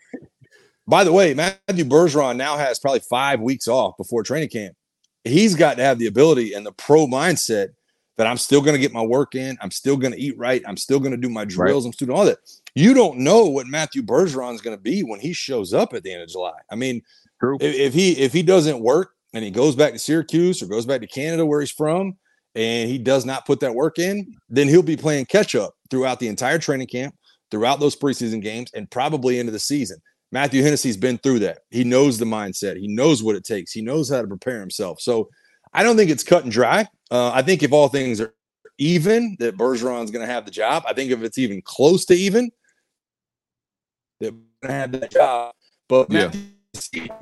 By 0.88 1.04
the 1.04 1.12
way, 1.12 1.34
Matthew 1.34 1.84
Bergeron 1.84 2.36
now 2.36 2.56
has 2.56 2.78
probably 2.78 3.00
five 3.00 3.40
weeks 3.40 3.68
off 3.68 3.96
before 3.96 4.22
training 4.22 4.48
camp 4.48 4.74
he's 5.28 5.54
got 5.54 5.76
to 5.76 5.82
have 5.82 5.98
the 5.98 6.06
ability 6.06 6.54
and 6.54 6.64
the 6.64 6.72
pro 6.72 7.06
mindset 7.06 7.68
that 8.16 8.26
I'm 8.26 8.36
still 8.36 8.60
going 8.60 8.74
to 8.74 8.80
get 8.80 8.92
my 8.92 9.02
work 9.02 9.34
in. 9.36 9.56
I'm 9.60 9.70
still 9.70 9.96
going 9.96 10.12
to 10.12 10.20
eat 10.20 10.36
right. 10.36 10.62
I'm 10.66 10.76
still 10.76 10.98
going 10.98 11.12
to 11.12 11.16
do 11.16 11.28
my 11.28 11.44
drills. 11.44 11.84
Right. 11.84 11.88
I'm 11.88 11.92
still 11.92 12.06
doing 12.06 12.18
all 12.18 12.24
that. 12.24 12.38
You 12.74 12.94
don't 12.94 13.18
know 13.18 13.44
what 13.44 13.66
Matthew 13.66 14.02
Bergeron 14.02 14.54
is 14.54 14.60
going 14.60 14.76
to 14.76 14.82
be 14.82 15.02
when 15.02 15.20
he 15.20 15.32
shows 15.32 15.72
up 15.72 15.94
at 15.94 16.02
the 16.02 16.12
end 16.12 16.22
of 16.22 16.28
July. 16.28 16.58
I 16.70 16.74
mean, 16.74 17.02
if, 17.42 17.74
if, 17.74 17.94
he 17.94 18.12
if 18.18 18.32
he 18.32 18.42
doesn't 18.42 18.80
work 18.80 19.12
and 19.34 19.44
he 19.44 19.50
goes 19.50 19.76
back 19.76 19.92
to 19.92 19.98
Syracuse 19.98 20.62
or 20.62 20.66
goes 20.66 20.86
back 20.86 21.00
to 21.00 21.06
Canada 21.06 21.46
where 21.46 21.60
he's 21.60 21.70
from, 21.70 22.16
and 22.54 22.90
he 22.90 22.98
does 22.98 23.24
not 23.24 23.46
put 23.46 23.60
that 23.60 23.74
work 23.74 24.00
in, 24.00 24.34
then 24.48 24.66
he'll 24.66 24.82
be 24.82 24.96
playing 24.96 25.26
catch 25.26 25.54
up 25.54 25.74
throughout 25.90 26.18
the 26.18 26.26
entire 26.26 26.58
training 26.58 26.88
camp, 26.88 27.14
throughout 27.52 27.78
those 27.78 27.94
preseason 27.94 28.42
games, 28.42 28.70
and 28.74 28.90
probably 28.90 29.38
into 29.38 29.52
the 29.52 29.60
season. 29.60 29.98
Matthew 30.30 30.62
Hennessy's 30.62 30.96
been 30.96 31.18
through 31.18 31.40
that. 31.40 31.60
He 31.70 31.84
knows 31.84 32.18
the 32.18 32.24
mindset. 32.24 32.78
He 32.78 32.88
knows 32.88 33.22
what 33.22 33.36
it 33.36 33.44
takes. 33.44 33.72
He 33.72 33.80
knows 33.80 34.10
how 34.10 34.20
to 34.20 34.28
prepare 34.28 34.60
himself. 34.60 35.00
So 35.00 35.30
I 35.72 35.82
don't 35.82 35.96
think 35.96 36.10
it's 36.10 36.24
cut 36.24 36.44
and 36.44 36.52
dry. 36.52 36.86
Uh, 37.10 37.30
I 37.32 37.42
think 37.42 37.62
if 37.62 37.72
all 37.72 37.88
things 37.88 38.20
are 38.20 38.34
even, 38.78 39.36
that 39.40 39.56
Bergeron's 39.56 40.10
going 40.10 40.26
to 40.26 40.32
have 40.32 40.44
the 40.44 40.50
job. 40.50 40.84
I 40.86 40.92
think 40.92 41.10
if 41.10 41.22
it's 41.22 41.38
even 41.38 41.62
close 41.62 42.04
to 42.06 42.14
even, 42.14 42.50
that 44.20 44.32
going 44.32 44.44
to 44.62 44.72
have 44.72 44.92
that 44.92 45.10
job. 45.10 45.54
But 45.88 46.10
yeah. 46.10 46.30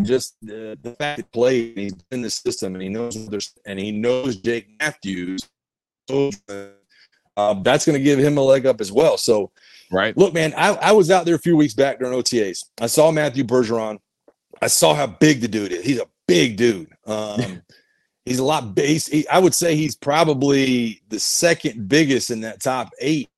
just 0.02 0.36
the, 0.42 0.76
the 0.82 0.92
fact 0.98 1.18
that 1.18 1.32
play 1.32 1.72
he's 1.74 1.94
in 2.10 2.22
the 2.22 2.30
system 2.30 2.74
and 2.74 2.82
he 2.82 2.88
knows 2.88 3.16
and 3.64 3.78
he 3.78 3.92
knows 3.92 4.36
Jake 4.36 4.66
Matthews, 4.80 5.48
uh, 7.36 7.54
that's 7.54 7.84
going 7.84 7.98
to 7.98 8.04
give 8.04 8.18
him 8.18 8.38
a 8.38 8.42
leg 8.42 8.66
up 8.66 8.80
as 8.80 8.90
well. 8.90 9.18
So 9.18 9.50
Right. 9.90 10.16
Look, 10.16 10.34
man, 10.34 10.52
I, 10.56 10.74
I 10.74 10.92
was 10.92 11.10
out 11.10 11.26
there 11.26 11.34
a 11.34 11.38
few 11.38 11.56
weeks 11.56 11.74
back 11.74 11.98
during 11.98 12.18
OTAs. 12.18 12.64
I 12.80 12.86
saw 12.86 13.10
Matthew 13.10 13.44
Bergeron. 13.44 13.98
I 14.60 14.68
saw 14.68 14.94
how 14.94 15.06
big 15.06 15.40
the 15.40 15.48
dude 15.48 15.72
is. 15.72 15.84
He's 15.84 16.00
a 16.00 16.06
big 16.26 16.56
dude. 16.56 16.88
Um, 17.06 17.62
he's 18.24 18.38
a 18.38 18.44
lot 18.44 18.74
big. 18.74 19.02
He, 19.02 19.26
I 19.28 19.38
would 19.38 19.54
say 19.54 19.76
he's 19.76 19.94
probably 19.94 21.02
the 21.08 21.20
second 21.20 21.88
biggest 21.88 22.30
in 22.30 22.40
that 22.40 22.62
top 22.62 22.90
eight. 23.00 23.28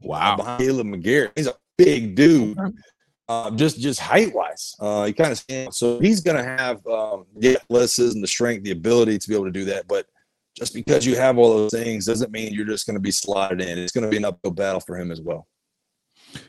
Wow. 0.00 0.36
Behind 0.36 0.62
Kaleb 0.62 0.94
McGary. 0.94 1.30
He's 1.36 1.46
a 1.46 1.56
big 1.76 2.14
dude. 2.14 2.58
Uh, 3.28 3.50
just 3.52 3.80
just 3.80 4.00
height 4.00 4.34
wise, 4.34 4.74
uh, 4.80 5.06
he 5.06 5.12
kind 5.12 5.32
of 5.32 5.74
so 5.74 5.98
he's 6.00 6.20
going 6.20 6.36
to 6.36 6.42
have 6.42 6.84
um, 6.88 7.24
the 7.36 7.56
athleticism, 7.56 8.20
the 8.20 8.26
strength, 8.26 8.64
the 8.64 8.72
ability 8.72 9.16
to 9.16 9.28
be 9.28 9.34
able 9.34 9.46
to 9.46 9.50
do 9.50 9.64
that. 9.64 9.86
But 9.88 10.06
just 10.56 10.74
because 10.74 11.06
you 11.06 11.16
have 11.16 11.38
all 11.38 11.56
those 11.56 11.70
things 11.70 12.06
doesn't 12.06 12.30
mean 12.30 12.52
you're 12.52 12.66
just 12.66 12.86
going 12.86 12.96
to 12.96 13.00
be 13.00 13.10
slotted 13.10 13.60
in. 13.60 13.78
It's 13.78 13.92
going 13.92 14.04
to 14.04 14.10
be 14.10 14.16
an 14.16 14.24
uphill 14.24 14.52
battle 14.52 14.80
for 14.80 14.98
him 14.98 15.10
as 15.10 15.20
well. 15.20 15.46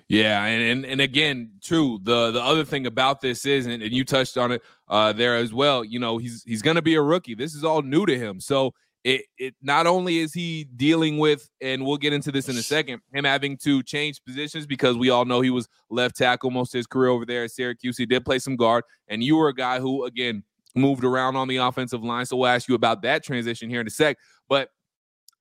Yeah, 0.08 0.46
and, 0.46 0.64
and 0.64 0.86
and 0.86 1.02
again, 1.02 1.52
too, 1.62 2.00
The 2.04 2.32
the 2.32 2.42
other 2.42 2.64
thing 2.64 2.86
about 2.88 3.22
this 3.22 3.46
is, 3.46 3.66
and, 3.66 3.82
and 3.82 3.92
you 3.92 4.06
touched 4.06 4.38
on 4.38 4.54
it 4.54 4.62
uh, 4.88 5.14
there 5.14 5.36
as 5.36 5.54
well. 5.54 5.84
You 5.84 6.00
know, 6.00 6.18
he's 6.18 6.44
he's 6.44 6.62
going 6.62 6.76
to 6.76 6.82
be 6.82 6.96
a 6.96 7.02
rookie. 7.02 7.36
This 7.36 7.54
is 7.54 7.64
all 7.64 7.82
new 7.82 8.06
to 8.06 8.18
him. 8.18 8.40
So 8.40 8.74
it 9.04 9.26
it 9.38 9.56
not 9.62 9.88
only 9.88 10.20
is 10.20 10.34
he 10.34 10.66
dealing 10.76 11.18
with, 11.18 11.50
and 11.62 11.86
we'll 11.86 11.98
get 11.98 12.14
into 12.14 12.32
this 12.32 12.48
in 12.48 12.56
a 12.58 12.62
second, 12.62 13.02
him 13.14 13.26
having 13.26 13.58
to 13.64 13.84
change 13.84 14.24
positions 14.24 14.66
because 14.66 14.96
we 14.96 15.10
all 15.10 15.26
know 15.26 15.42
he 15.42 15.50
was 15.50 15.68
left 15.90 16.16
tackle 16.16 16.52
most 16.52 16.74
of 16.74 16.80
his 16.80 16.88
career 16.88 17.10
over 17.10 17.26
there 17.26 17.44
at 17.44 17.52
Syracuse. 17.52 17.98
He 17.98 18.06
did 18.06 18.24
play 18.24 18.40
some 18.40 18.56
guard, 18.56 18.84
and 19.10 19.24
you 19.24 19.36
were 19.36 19.50
a 19.50 19.56
guy 19.56 19.80
who 19.80 20.06
again 20.06 20.44
moved 20.76 21.04
around 21.04 21.36
on 21.36 21.48
the 21.48 21.58
offensive 21.58 22.04
line. 22.04 22.26
So 22.26 22.38
we'll 22.38 22.48
ask 22.48 22.68
you 22.68 22.76
about 22.76 23.02
that 23.04 23.24
transition 23.24 23.70
here 23.70 23.82
in 23.82 23.88
a 23.88 23.92
sec. 23.92 24.18
But 24.50 24.70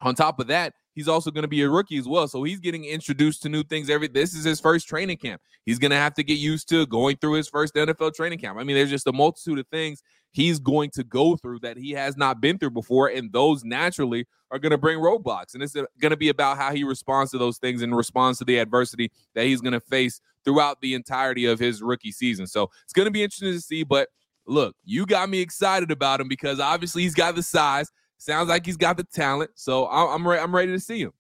on 0.01 0.15
top 0.15 0.41
of 0.41 0.49
that, 0.49 0.75
he's 0.95 1.09
also 1.09 1.31
going 1.31 1.43
to 1.43 1.49
be 1.49 1.63
a 1.63 1.71
rookie 1.71 1.97
as 1.97 2.07
well. 2.07 2.29
So 2.29 2.43
he's 2.43 2.61
getting 2.61 2.85
introduced 2.85 3.43
to 3.43 3.49
new 3.49 3.63
things 3.63 3.89
every 3.89 4.09
this 4.09 4.35
is 4.35 4.45
his 4.45 4.61
first 4.61 4.89
training 4.89 5.17
camp. 5.17 5.41
He's 5.65 5.79
going 5.79 5.91
to 5.91 5.97
have 5.97 6.15
to 6.15 6.25
get 6.25 6.39
used 6.39 6.69
to 6.71 6.87
going 6.87 7.17
through 7.17 7.35
his 7.35 7.49
first 7.49 7.75
NFL 7.75 8.15
training 8.15 8.39
camp. 8.39 8.59
I 8.59 8.65
mean, 8.65 8.77
there's 8.77 8.91
just 8.91 9.07
a 9.07 9.13
multitude 9.13 9.59
of 9.59 9.67
things 9.69 10.03
he's 10.33 10.59
going 10.59 10.91
to 10.91 11.05
go 11.05 11.37
through 11.37 11.61
that 11.61 11.77
he 11.77 11.93
has 11.93 12.17
not 12.17 12.41
been 12.41 12.59
through 12.59 12.71
before 12.71 13.09
and 13.09 13.33
those 13.33 13.65
naturally 13.65 14.27
are 14.51 14.59
going 14.59 14.71
to 14.71 14.79
bring 14.79 14.99
roadblocks. 14.99 15.55
And 15.55 15.63
it's 15.63 15.77
uh, 15.77 15.85
going 16.01 16.11
to 16.11 16.17
be 16.17 16.31
about 16.31 16.57
how 16.57 16.75
he 16.75 16.85
responds 16.85 17.31
to 17.33 17.39
those 17.39 17.59
things 17.59 17.83
and 17.83 17.95
responds 17.95 18.39
to 18.39 18.45
the 18.45 18.59
adversity 18.59 19.11
that 19.35 19.45
he's 19.45 19.61
going 19.61 19.73
to 19.73 19.81
face 19.81 20.21
throughout 20.45 20.81
the 20.81 20.95
entirety 20.95 21.47
of 21.47 21.59
his 21.59 21.83
rookie 21.83 22.13
season. 22.13 22.47
So 22.47 22.71
it's 22.85 22.93
going 22.93 23.07
to 23.07 23.13
be 23.13 23.23
interesting 23.23 23.53
to 23.53 23.61
see, 23.61 23.85
but 23.85 24.09
look, 24.47 24.75
you 24.85 25.07
got 25.07 25.29
me 25.29 25.41
excited 25.41 25.91
about 25.91 26.21
him 26.21 26.29
because 26.29 26.61
obviously 26.61 27.03
he's 27.03 27.15
got 27.15 27.35
the 27.35 27.43
size. 27.43 27.91
Sounds 28.19 28.49
like 28.49 28.65
he's 28.65 28.77
got 28.77 28.97
the 28.97 29.07
talent. 29.13 29.51
So 29.55 29.89
I'm 29.89 30.27
re- 30.27 30.39
I'm 30.39 30.55
ready 30.55 30.73
to 30.73 30.81
see 30.81 31.03
him. 31.03 31.13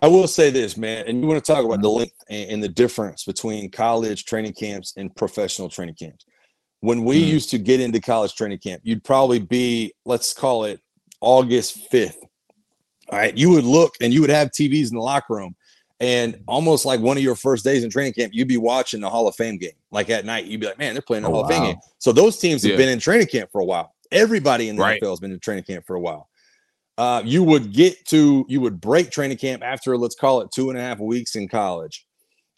I 0.00 0.06
will 0.06 0.28
say 0.28 0.50
this, 0.50 0.76
man, 0.76 1.06
and 1.08 1.20
you 1.20 1.26
want 1.26 1.44
to 1.44 1.52
talk 1.52 1.64
about 1.64 1.82
the 1.82 1.90
length 1.90 2.14
and, 2.30 2.62
the 2.62 2.68
difference 2.68 3.24
between 3.24 3.68
college 3.68 4.26
training 4.26 4.52
camps 4.52 4.92
and 4.96 5.14
professional 5.16 5.68
training 5.68 5.96
camps. 5.96 6.24
When 6.80 7.04
we 7.04 7.20
mm 7.20 7.26
used 7.26 7.50
to 7.50 7.58
get 7.58 7.80
into 7.80 8.00
college 8.00 8.34
training 8.36 8.58
camp, 8.58 8.82
you'd 8.84 9.02
probably 9.02 9.40
be, 9.40 9.92
let's 10.04 10.32
call 10.32 10.64
it 10.64 10.80
August 11.20 11.90
5th. 11.90 12.14
All 13.08 13.18
right. 13.18 13.36
You 13.36 13.50
would 13.50 13.64
look 13.64 13.94
and 14.00 14.12
you 14.12 14.20
would 14.20 14.30
have 14.30 14.50
TVs 14.50 14.90
in 14.90 14.96
the 14.96 15.02
locker 15.02 15.34
room. 15.34 15.56
And 16.00 16.42
almost 16.46 16.86
like 16.86 17.00
one 17.00 17.16
of 17.16 17.22
your 17.22 17.34
first 17.34 17.64
days 17.64 17.82
in 17.82 17.90
training 17.90 18.12
camp, 18.12 18.32
you'd 18.32 18.48
be 18.48 18.56
watching 18.56 19.00
the 19.00 19.10
Hall 19.10 19.26
of 19.26 19.34
Fame 19.34 19.58
game. 19.58 19.72
Like 19.90 20.10
at 20.10 20.24
night, 20.24 20.44
you'd 20.44 20.60
be 20.60 20.66
like, 20.66 20.78
man, 20.78 20.94
they're 20.94 21.02
playing 21.02 21.24
the 21.24 21.28
oh, 21.28 21.32
Hall 21.32 21.44
of 21.44 21.50
Fame 21.50 21.64
game. 21.64 21.76
So 21.98 22.12
those 22.12 22.38
teams 22.38 22.62
have 22.62 22.72
yeah. 22.72 22.76
been 22.76 22.88
in 22.88 23.00
training 23.00 23.26
camp 23.26 23.50
for 23.50 23.60
a 23.60 23.64
while. 23.64 23.94
Everybody 24.12 24.68
in 24.68 24.76
the 24.76 24.82
right. 24.82 25.00
NFL 25.02 25.10
has 25.10 25.20
been 25.20 25.32
in 25.32 25.40
training 25.40 25.64
camp 25.64 25.84
for 25.86 25.96
a 25.96 26.00
while. 26.00 26.28
Uh, 26.96 27.22
you 27.24 27.42
would 27.42 27.72
get 27.72 28.04
to, 28.06 28.44
you 28.48 28.60
would 28.60 28.80
break 28.80 29.10
training 29.10 29.38
camp 29.38 29.62
after, 29.62 29.96
let's 29.96 30.14
call 30.14 30.40
it 30.40 30.50
two 30.52 30.70
and 30.70 30.78
a 30.78 30.82
half 30.82 30.98
weeks 30.98 31.34
in 31.36 31.48
college. 31.48 32.06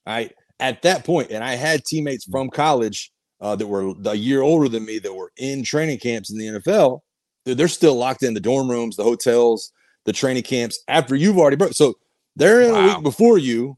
All 0.07 0.15
right. 0.15 0.33
At 0.59 0.83
that 0.83 1.05
point, 1.05 1.31
and 1.31 1.43
I 1.43 1.55
had 1.55 1.85
teammates 1.85 2.27
from 2.27 2.51
college 2.51 3.11
uh, 3.41 3.57
that 3.57 3.67
were 3.67 3.95
a 4.05 4.15
year 4.15 4.43
older 4.43 4.69
than 4.69 4.85
me 4.85 4.99
that 4.99 5.15
were 5.15 5.33
in 5.39 5.63
training 5.63 5.99
camps 5.99 6.31
in 6.31 6.39
the 6.39 6.61
NFL. 6.61 7.01
They're 7.47 7.69
still 7.69 7.95
locked 7.95 8.23
in 8.23 8.35
the 8.35 8.41
dorm 8.41 8.71
rooms, 8.71 8.97
the 8.97 9.03
hotels, 9.03 9.73
the 10.05 10.13
training 10.13 10.43
camps 10.43 10.83
after 10.89 11.15
you've 11.17 11.39
already 11.39 11.57
broke. 11.57 11.73
So 11.73 11.95
they're 12.41 12.63
in 12.63 12.73
wow. 12.73 12.81
a 12.81 12.87
week 12.95 13.03
before 13.03 13.39
you, 13.39 13.77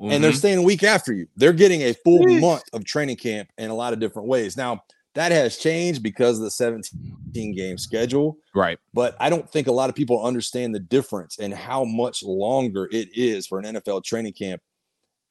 mm-hmm. 0.00 0.10
and 0.10 0.24
they're 0.24 0.30
mm-hmm. 0.30 0.38
staying 0.38 0.58
a 0.58 0.62
week 0.62 0.82
after 0.82 1.12
you. 1.12 1.26
They're 1.36 1.52
getting 1.52 1.82
a 1.82 1.92
full 1.92 2.24
Jeez. 2.24 2.40
month 2.40 2.64
of 2.72 2.84
training 2.84 3.16
camp 3.16 3.50
in 3.58 3.70
a 3.70 3.74
lot 3.74 3.92
of 3.92 4.00
different 4.00 4.26
ways. 4.26 4.56
Now, 4.56 4.82
that 5.14 5.32
has 5.32 5.58
changed 5.58 6.02
because 6.02 6.38
of 6.38 6.44
the 6.44 6.50
17 6.50 7.54
game 7.54 7.76
schedule. 7.76 8.38
Right. 8.54 8.78
But 8.94 9.16
I 9.20 9.28
don't 9.28 9.48
think 9.50 9.66
a 9.66 9.72
lot 9.72 9.90
of 9.90 9.96
people 9.96 10.24
understand 10.24 10.74
the 10.74 10.80
difference 10.80 11.38
and 11.38 11.52
how 11.52 11.84
much 11.84 12.22
longer 12.22 12.88
it 12.90 13.08
is 13.14 13.46
for 13.46 13.58
an 13.58 13.66
NFL 13.66 14.04
training 14.04 14.32
camp. 14.32 14.62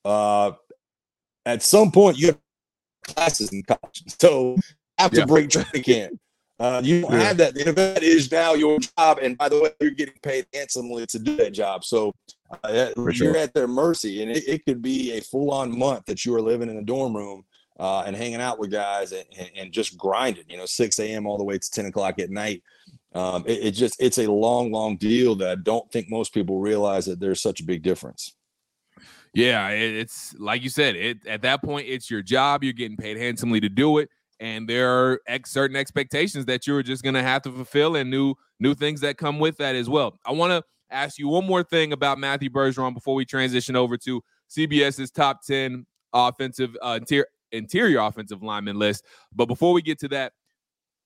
Uh, 0.06 0.52
at 1.46 1.64
some 1.64 1.92
point, 1.92 2.20
you 2.20 2.28
have 2.28 2.38
classes 3.04 3.52
in 3.52 3.64
college. 3.64 4.04
So 4.20 4.58
after 5.00 5.20
yeah. 5.20 5.26
break 5.26 5.50
training 5.50 5.84
camp. 5.84 6.20
Uh, 6.60 6.82
you 6.84 7.02
don't 7.02 7.14
yeah. 7.14 7.20
have 7.20 7.38
that. 7.38 7.56
That 7.56 8.04
is 8.04 8.30
now 8.30 8.54
your 8.54 8.80
job, 8.80 9.20
and 9.22 9.38
by 9.38 9.48
the 9.48 9.62
way, 9.62 9.70
you're 9.80 9.92
getting 9.92 10.20
paid 10.22 10.46
handsomely 10.54 11.06
to 11.06 11.18
do 11.18 11.38
that 11.38 11.54
job. 11.54 11.86
So 11.86 12.14
uh, 12.64 12.90
you're 12.96 13.14
sure. 13.14 13.38
at 13.38 13.54
their 13.54 13.68
mercy, 13.68 14.22
and 14.22 14.32
it, 14.32 14.44
it 14.48 14.66
could 14.66 14.82
be 14.82 15.14
a 15.14 15.22
full-on 15.22 15.78
month 15.78 16.06
that 16.06 16.26
you 16.26 16.34
are 16.36 16.42
living 16.42 16.70
in 16.70 16.78
a 16.78 16.84
dorm 16.84 17.16
room 17.16 17.46
uh, 17.80 18.04
and 18.06 18.16
hanging 18.16 18.42
out 18.42 18.60
with 18.60 18.72
guys 18.72 19.12
and, 19.12 19.26
and, 19.56 19.72
just 19.72 19.98
grinding. 19.98 20.44
You 20.50 20.58
know, 20.58 20.66
6 20.66 21.00
a.m. 21.00 21.26
all 21.26 21.38
the 21.38 21.44
way 21.44 21.58
to 21.58 21.72
10 21.72 21.86
o'clock 21.86 22.20
at 22.20 22.30
night. 22.30 22.62
Um, 23.14 23.44
it, 23.48 23.68
it 23.68 23.72
just 23.72 24.02
it's 24.02 24.18
a 24.18 24.30
long, 24.30 24.72
long 24.72 24.98
deal 24.98 25.36
that 25.36 25.50
I 25.50 25.56
don't 25.56 25.90
think 25.92 26.10
most 26.10 26.34
people 26.34 26.60
realize 26.60 27.06
that 27.06 27.20
there's 27.20 27.42
such 27.42 27.62
a 27.62 27.64
big 27.64 27.82
difference. 27.82 28.36
Yeah, 29.34 29.70
it's 29.70 30.36
like 30.40 30.64
you 30.64 30.70
said. 30.70 30.96
It 30.96 31.28
at 31.28 31.44
that 31.44 31.64
point, 31.64 31.88
it's 31.88 32.10
your 32.10 32.22
job. 32.22 32.64
You're 32.64 32.74
getting 32.74 32.98
paid 32.98 33.18
handsomely 33.18 33.60
to 33.62 33.70
do 33.70 34.00
it, 34.00 34.10
and 34.40 34.68
there 34.68 34.92
are 34.92 35.22
ex- 35.28 35.52
certain 35.52 35.78
expectations 35.78 36.46
that 36.46 36.66
you're 36.66 36.84
just 36.84 37.04
going 37.04 37.14
to 37.14 37.24
have 37.24 37.44
to 37.44 37.52
fulfill, 37.52 37.96
and 37.96 38.10
new 38.10 38.36
new 38.60 38.74
things 38.74 39.02
that 39.02 39.18
come 39.18 39.40
with 39.40 39.58
that 39.58 39.76
as 39.76 39.88
well. 39.88 40.20
I 40.26 40.32
want 40.32 40.52
to 40.52 40.64
ask 40.92 41.18
you 41.18 41.28
one 41.28 41.46
more 41.46 41.64
thing 41.64 41.94
about 41.94 42.20
Matthew 42.20 42.50
Bergeron 42.50 42.94
before 42.94 43.16
we 43.16 43.26
transition 43.26 43.76
over 43.76 43.98
to 43.98 44.22
CBS's 44.50 45.12
top 45.12 45.46
ten 45.46 45.86
offensive 46.14 46.76
uh, 46.82 46.98
interior 47.00 47.28
interior 47.52 48.00
offensive 48.00 48.44
lineman 48.44 48.78
list. 48.78 49.04
But 49.34 49.46
before 49.46 49.74
we 49.74 49.82
get 49.82 50.00
to 50.00 50.08
that, 50.10 50.34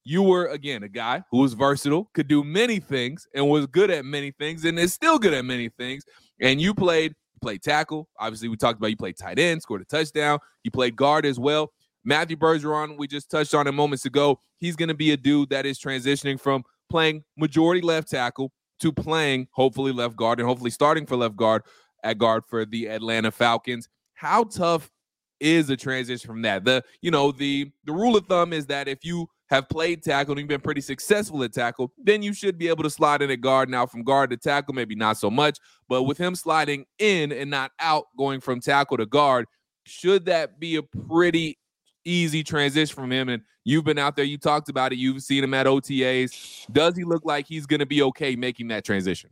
you 0.03 0.21
were 0.21 0.47
again 0.47 0.83
a 0.83 0.89
guy 0.89 1.23
who 1.31 1.39
was 1.39 1.53
versatile, 1.53 2.09
could 2.13 2.27
do 2.27 2.43
many 2.43 2.79
things, 2.79 3.27
and 3.33 3.49
was 3.49 3.67
good 3.67 3.89
at 3.89 4.05
many 4.05 4.31
things, 4.31 4.65
and 4.65 4.77
is 4.77 4.93
still 4.93 5.17
good 5.19 5.33
at 5.33 5.45
many 5.45 5.69
things. 5.69 6.03
And 6.41 6.59
you 6.59 6.73
played 6.73 7.13
played 7.41 7.61
tackle. 7.61 8.09
Obviously, 8.19 8.49
we 8.49 8.57
talked 8.57 8.77
about 8.77 8.89
you 8.89 8.97
played 8.97 9.17
tight 9.17 9.39
end, 9.39 9.61
scored 9.61 9.81
a 9.81 9.85
touchdown. 9.85 10.39
You 10.63 10.71
played 10.71 10.95
guard 10.95 11.25
as 11.25 11.39
well. 11.39 11.71
Matthew 12.05 12.35
Bergeron, 12.35 12.97
we 12.97 13.07
just 13.07 13.29
touched 13.29 13.53
on 13.53 13.65
him 13.65 13.75
moments 13.75 14.05
ago. 14.05 14.39
He's 14.57 14.75
going 14.75 14.89
to 14.89 14.95
be 14.95 15.11
a 15.11 15.17
dude 15.17 15.49
that 15.49 15.65
is 15.65 15.79
transitioning 15.79 16.39
from 16.39 16.63
playing 16.89 17.23
majority 17.37 17.81
left 17.81 18.09
tackle 18.09 18.51
to 18.83 18.91
playing 18.91 19.47
hopefully 19.51 19.93
left 19.93 20.17
guard 20.17 20.39
and 20.39 20.47
hopefully 20.47 20.69
starting 20.69 21.05
for 21.05 21.15
left 21.15 21.37
guard 21.37 21.63
at 22.03 22.17
guard 22.17 22.43
for 22.45 22.65
the 22.65 22.89
Atlanta 22.89 23.31
Falcons. 23.31 23.87
How 24.13 24.43
tough 24.43 24.91
is 25.39 25.67
the 25.67 25.77
transition 25.77 26.27
from 26.27 26.41
that? 26.41 26.65
The 26.65 26.83
you 27.01 27.09
know 27.09 27.31
the 27.31 27.71
the 27.85 27.93
rule 27.93 28.17
of 28.17 28.27
thumb 28.27 28.51
is 28.51 28.65
that 28.67 28.89
if 28.89 29.05
you 29.05 29.27
have 29.49 29.69
played 29.69 30.03
tackle 30.03 30.33
and 30.33 30.39
you've 30.39 30.49
been 30.49 30.59
pretty 30.59 30.81
successful 30.81 31.43
at 31.43 31.53
tackle, 31.53 31.93
then 31.97 32.21
you 32.21 32.33
should 32.33 32.57
be 32.57 32.67
able 32.67 32.83
to 32.83 32.89
slide 32.89 33.21
in 33.21 33.31
at 33.31 33.39
guard. 33.39 33.69
Now, 33.69 33.85
from 33.85 34.03
guard 34.03 34.31
to 34.31 34.37
tackle, 34.37 34.73
maybe 34.73 34.95
not 34.95 35.17
so 35.17 35.29
much, 35.29 35.59
but 35.87 36.03
with 36.03 36.17
him 36.17 36.35
sliding 36.35 36.85
in 36.99 37.31
and 37.31 37.49
not 37.49 37.71
out, 37.79 38.05
going 38.17 38.41
from 38.41 38.59
tackle 38.59 38.97
to 38.97 39.05
guard, 39.05 39.45
should 39.85 40.25
that 40.25 40.59
be 40.59 40.75
a 40.75 40.83
pretty 40.83 41.57
easy 42.05 42.43
transition 42.43 42.95
from 42.95 43.11
him? 43.11 43.29
And 43.29 43.43
you've 43.63 43.83
been 43.83 43.97
out 43.97 44.15
there, 44.15 44.25
you 44.25 44.37
talked 44.37 44.69
about 44.69 44.93
it, 44.93 44.97
you've 44.97 45.23
seen 45.23 45.43
him 45.43 45.53
at 45.53 45.65
OTAs. 45.65 46.71
Does 46.71 46.95
he 46.95 47.03
look 47.03 47.25
like 47.25 47.47
he's 47.47 47.65
going 47.65 47.79
to 47.79 47.85
be 47.85 48.01
okay 48.03 48.35
making 48.35 48.69
that 48.69 48.83
transition? 48.83 49.29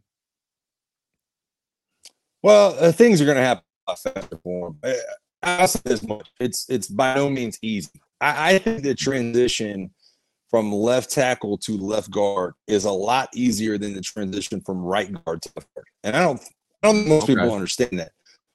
Well, 2.43 2.75
uh, 2.79 2.91
things 2.91 3.21
are 3.21 3.25
going 3.25 3.37
to 3.37 3.43
happen 3.43 3.63
faster 3.87 4.39
for 4.43 4.69
him. 4.69 4.77
Uh, 4.83 4.93
I'll 5.43 5.67
say 5.67 5.79
this 5.83 6.03
much: 6.03 6.29
it's 6.39 6.69
it's 6.69 6.87
by 6.87 7.15
no 7.15 7.29
means 7.29 7.57
easy. 7.61 7.89
I, 8.19 8.53
I 8.53 8.57
think 8.59 8.83
the 8.83 8.95
transition 8.95 9.91
from 10.49 10.71
left 10.71 11.09
tackle 11.09 11.57
to 11.57 11.77
left 11.77 12.11
guard 12.11 12.53
is 12.67 12.85
a 12.85 12.91
lot 12.91 13.29
easier 13.33 13.77
than 13.77 13.93
the 13.93 14.01
transition 14.01 14.61
from 14.61 14.79
right 14.79 15.11
guard 15.23 15.41
to 15.41 15.51
left 15.55 15.73
guard. 15.73 15.87
And 16.03 16.15
I 16.15 16.21
don't, 16.21 16.41
I 16.83 16.87
don't 16.87 16.95
think 16.97 17.07
most 17.07 17.23
okay. 17.23 17.35
people 17.35 17.53
understand 17.53 17.99
that. 17.99 18.11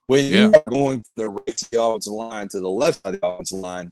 When 0.06 0.24
yeah. 0.26 0.30
you 0.30 0.52
are 0.54 0.62
going 0.70 0.98
from 0.98 1.12
the 1.16 1.28
right 1.30 1.56
to 1.56 1.70
the 1.70 1.82
offensive 1.82 2.12
line 2.12 2.48
to 2.48 2.60
the 2.60 2.68
left 2.68 3.02
side 3.02 3.14
of 3.14 3.20
the 3.20 3.26
offensive 3.26 3.58
line, 3.58 3.90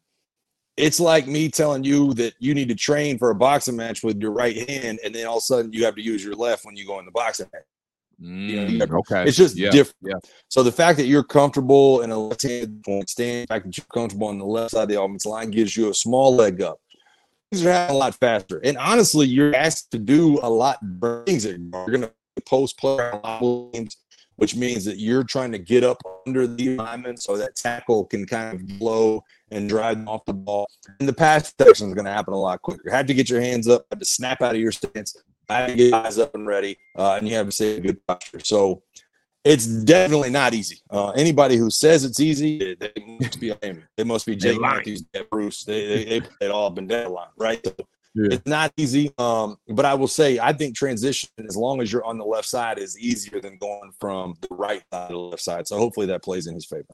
it's 0.77 0.99
like 1.01 1.27
me 1.27 1.49
telling 1.49 1.85
you 1.85 2.15
that 2.15 2.35
you 2.39 2.55
need 2.55 2.69
to 2.69 2.75
train 2.75 3.19
for 3.19 3.31
a 3.31 3.35
boxing 3.35 3.77
match 3.77 4.03
with 4.03 4.21
your 4.21 4.33
right 4.33 4.69
hand, 4.69 5.01
and 5.05 5.15
then 5.15 5.27
all 5.27 5.37
of 5.37 5.43
a 5.43 5.43
sudden 5.43 5.73
you 5.73 5.85
have 5.85 5.95
to 5.97 6.03
use 6.03 6.25
your 6.25 6.35
left 6.35 6.65
when 6.65 6.77
you 6.77 6.87
go 6.87 6.99
in 6.99 7.05
the 7.05 7.13
boxing 7.13 7.47
match. 7.53 7.63
Mm, 8.23 8.49
you 8.49 8.79
know, 8.79 8.99
okay. 8.99 9.25
It's 9.25 9.37
just 9.37 9.57
yeah. 9.57 9.71
different. 9.71 9.97
Yeah. 10.03 10.31
So 10.49 10.63
the 10.63 10.73
fact 10.73 10.99
that 10.99 11.07
you're 11.07 11.25
comfortable 11.25 12.03
in 12.03 12.11
a 12.11 12.17
left-handed 12.17 12.85
point 12.85 13.11
stand, 13.11 13.49
the 13.49 13.55
fact 13.55 13.67
that 13.67 13.77
you're 13.77 13.87
comfortable 13.93 14.29
on 14.29 14.39
the 14.39 14.45
left 14.45 14.71
side 14.73 14.85
of 14.85 14.89
the 14.89 15.03
offensive 15.03 15.31
line 15.31 15.51
gives 15.51 15.77
you 15.77 15.91
a 15.91 15.95
small 15.95 16.35
leg 16.35 16.63
up 16.63 16.79
things 17.55 17.67
are 17.67 17.73
happening 17.73 17.97
a 17.97 17.99
lot 17.99 18.15
faster. 18.15 18.61
And 18.65 18.77
honestly, 18.79 19.27
you're 19.27 19.55
asked 19.55 19.91
to 19.93 19.99
do 19.99 20.39
a 20.43 20.49
lot 20.49 20.79
of 21.03 21.27
things. 21.27 21.45
You're 21.45 21.59
going 21.87 22.03
to 22.03 22.13
post 22.47 22.79
player 22.79 23.11
a 23.11 23.17
lot 23.17 23.43
of 23.43 23.73
games, 23.73 23.97
which 24.37 24.57
means 24.57 24.85
that 24.85 24.99
you're 24.99 25.25
trying 25.25 25.53
to 25.53 25.59
get 25.59 25.85
up 25.85 25.99
under 26.27 26.47
the 26.47 26.77
alignment 26.77 27.23
so 27.23 27.37
that 27.37 27.57
tackle 27.57 28.05
can 28.07 28.27
kind 28.27 28.61
of 28.61 28.79
blow 28.79 29.23
and 29.55 29.69
drive 29.69 30.07
off 30.07 30.25
the 30.25 30.35
ball. 30.35 30.69
In 31.01 31.07
the 31.07 31.13
pass 31.13 31.53
protection 31.53 31.89
is 31.89 31.95
going 31.95 32.07
to 32.07 32.13
happen 32.13 32.35
a 32.35 32.39
lot 32.39 32.61
quicker. 32.63 32.83
You 32.85 32.93
have 32.93 33.07
to 33.07 33.15
get 33.15 33.31
your 33.31 33.41
hands 33.41 33.69
up, 33.69 33.87
have 33.91 33.99
to 33.99 34.05
snap 34.05 34.43
out 34.43 34.55
of 34.55 34.61
your 34.61 34.73
stance, 34.73 35.17
have 35.49 35.69
to 35.69 35.75
get 35.75 35.95
eyes 35.95 36.19
up 36.19 36.35
and 36.35 36.47
ready, 36.47 36.77
uh, 36.97 37.17
and 37.19 37.29
you 37.29 37.35
have 37.35 37.47
to 37.47 37.53
say 37.53 37.77
a 37.77 37.81
good 37.81 38.05
posture. 38.07 38.41
So 38.41 38.83
it's 39.45 39.67
definitely 39.67 40.31
not 40.31 40.55
easy. 40.55 40.79
Uh, 40.91 41.11
anybody 41.11 41.57
who 41.57 41.71
says 41.71 42.05
it's 42.05 42.21
easy, 42.21 42.77
they, 42.81 42.93
must 43.21 43.41
be. 43.41 43.53
They 43.97 44.05
must 44.05 44.27
be 44.27 44.37
Jake 44.37 44.61
Matthews, 44.61 45.05
Bruce. 45.31 45.65
They 45.65 46.05
they, 46.05 46.23
they 46.41 46.49
all 46.49 46.71
been 46.71 46.85
and 46.85 46.89
down 46.89 47.05
the 47.05 47.11
line, 47.11 47.29
right? 47.37 47.61
So 47.65 47.75
yeah. 48.15 48.29
It's 48.31 48.47
not 48.47 48.73
easy. 48.77 49.13
Um, 49.19 49.57
but 49.69 49.85
I 49.85 49.95
will 49.95 50.09
say, 50.09 50.39
I 50.39 50.53
think 50.53 50.77
transition, 50.77 51.29
as 51.49 51.57
long 51.57 51.81
as 51.81 51.93
you're 51.93 52.05
on 52.05 52.17
the 52.17 52.25
left 52.25 52.47
side, 52.47 52.79
is 52.79 52.99
easier 52.99 53.41
than 53.41 53.59
going 53.59 53.91
from 53.99 54.37
the 54.41 54.55
right 54.55 54.83
side 54.93 55.09
to 55.09 55.15
the 55.15 55.19
left 55.19 55.43
side. 55.43 55.67
So 55.67 55.79
hopefully 55.79 56.07
that 56.07 56.23
plays 56.23 56.47
in 56.47 56.55
his 56.55 56.65
favor. 56.65 56.87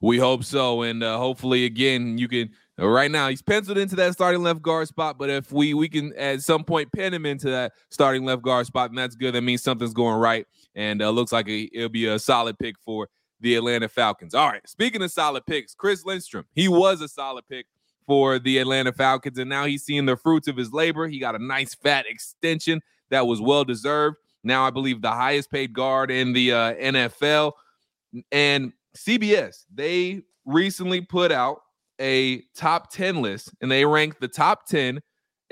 We 0.00 0.18
hope 0.18 0.44
so, 0.44 0.82
and 0.82 1.02
uh, 1.02 1.18
hopefully, 1.18 1.64
again, 1.64 2.18
you 2.18 2.28
can. 2.28 2.50
Uh, 2.80 2.88
right 2.88 3.10
now, 3.10 3.28
he's 3.28 3.42
penciled 3.42 3.78
into 3.78 3.94
that 3.96 4.14
starting 4.14 4.42
left 4.42 4.62
guard 4.62 4.88
spot, 4.88 5.18
but 5.18 5.30
if 5.30 5.52
we 5.52 5.74
we 5.74 5.88
can 5.88 6.12
at 6.16 6.42
some 6.42 6.64
point 6.64 6.90
pin 6.92 7.14
him 7.14 7.26
into 7.26 7.50
that 7.50 7.72
starting 7.90 8.24
left 8.24 8.42
guard 8.42 8.66
spot, 8.66 8.90
and 8.90 8.98
that's 8.98 9.14
good. 9.14 9.34
That 9.34 9.42
means 9.42 9.62
something's 9.62 9.94
going 9.94 10.18
right 10.18 10.46
and 10.74 11.02
uh, 11.02 11.10
looks 11.10 11.32
like 11.32 11.48
a, 11.48 11.68
it'll 11.72 11.88
be 11.88 12.06
a 12.06 12.18
solid 12.18 12.58
pick 12.58 12.76
for 12.78 13.08
the 13.40 13.56
Atlanta 13.56 13.88
Falcons. 13.88 14.34
All 14.34 14.48
right, 14.48 14.66
speaking 14.66 15.02
of 15.02 15.10
solid 15.10 15.44
picks, 15.46 15.74
Chris 15.74 16.04
Lindstrom, 16.04 16.46
he 16.54 16.68
was 16.68 17.00
a 17.00 17.08
solid 17.08 17.46
pick 17.48 17.66
for 18.06 18.38
the 18.38 18.58
Atlanta 18.58 18.92
Falcons, 18.92 19.38
and 19.38 19.48
now 19.48 19.64
he's 19.66 19.84
seeing 19.84 20.06
the 20.06 20.16
fruits 20.16 20.48
of 20.48 20.56
his 20.56 20.72
labor. 20.72 21.06
He 21.08 21.18
got 21.18 21.34
a 21.34 21.44
nice 21.44 21.74
fat 21.74 22.06
extension 22.08 22.80
that 23.10 23.26
was 23.26 23.40
well 23.40 23.64
deserved. 23.64 24.16
Now, 24.44 24.66
I 24.66 24.70
believe 24.70 25.02
the 25.02 25.10
highest 25.10 25.50
paid 25.50 25.72
guard 25.72 26.10
in 26.10 26.32
the 26.32 26.52
uh, 26.52 26.74
NFL. 26.74 27.52
And 28.32 28.72
CBS, 28.96 29.64
they 29.72 30.22
recently 30.44 31.00
put 31.00 31.32
out 31.32 31.60
a 32.00 32.42
top 32.56 32.92
10 32.92 33.22
list 33.22 33.52
and 33.60 33.70
they 33.70 33.84
ranked 33.84 34.20
the 34.20 34.28
top 34.28 34.66
10 34.66 35.00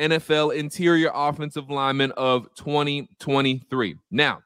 NFL 0.00 0.56
interior 0.56 1.10
offensive 1.14 1.70
linemen 1.70 2.10
of 2.12 2.48
2023. 2.56 3.96
Now, 4.10 4.40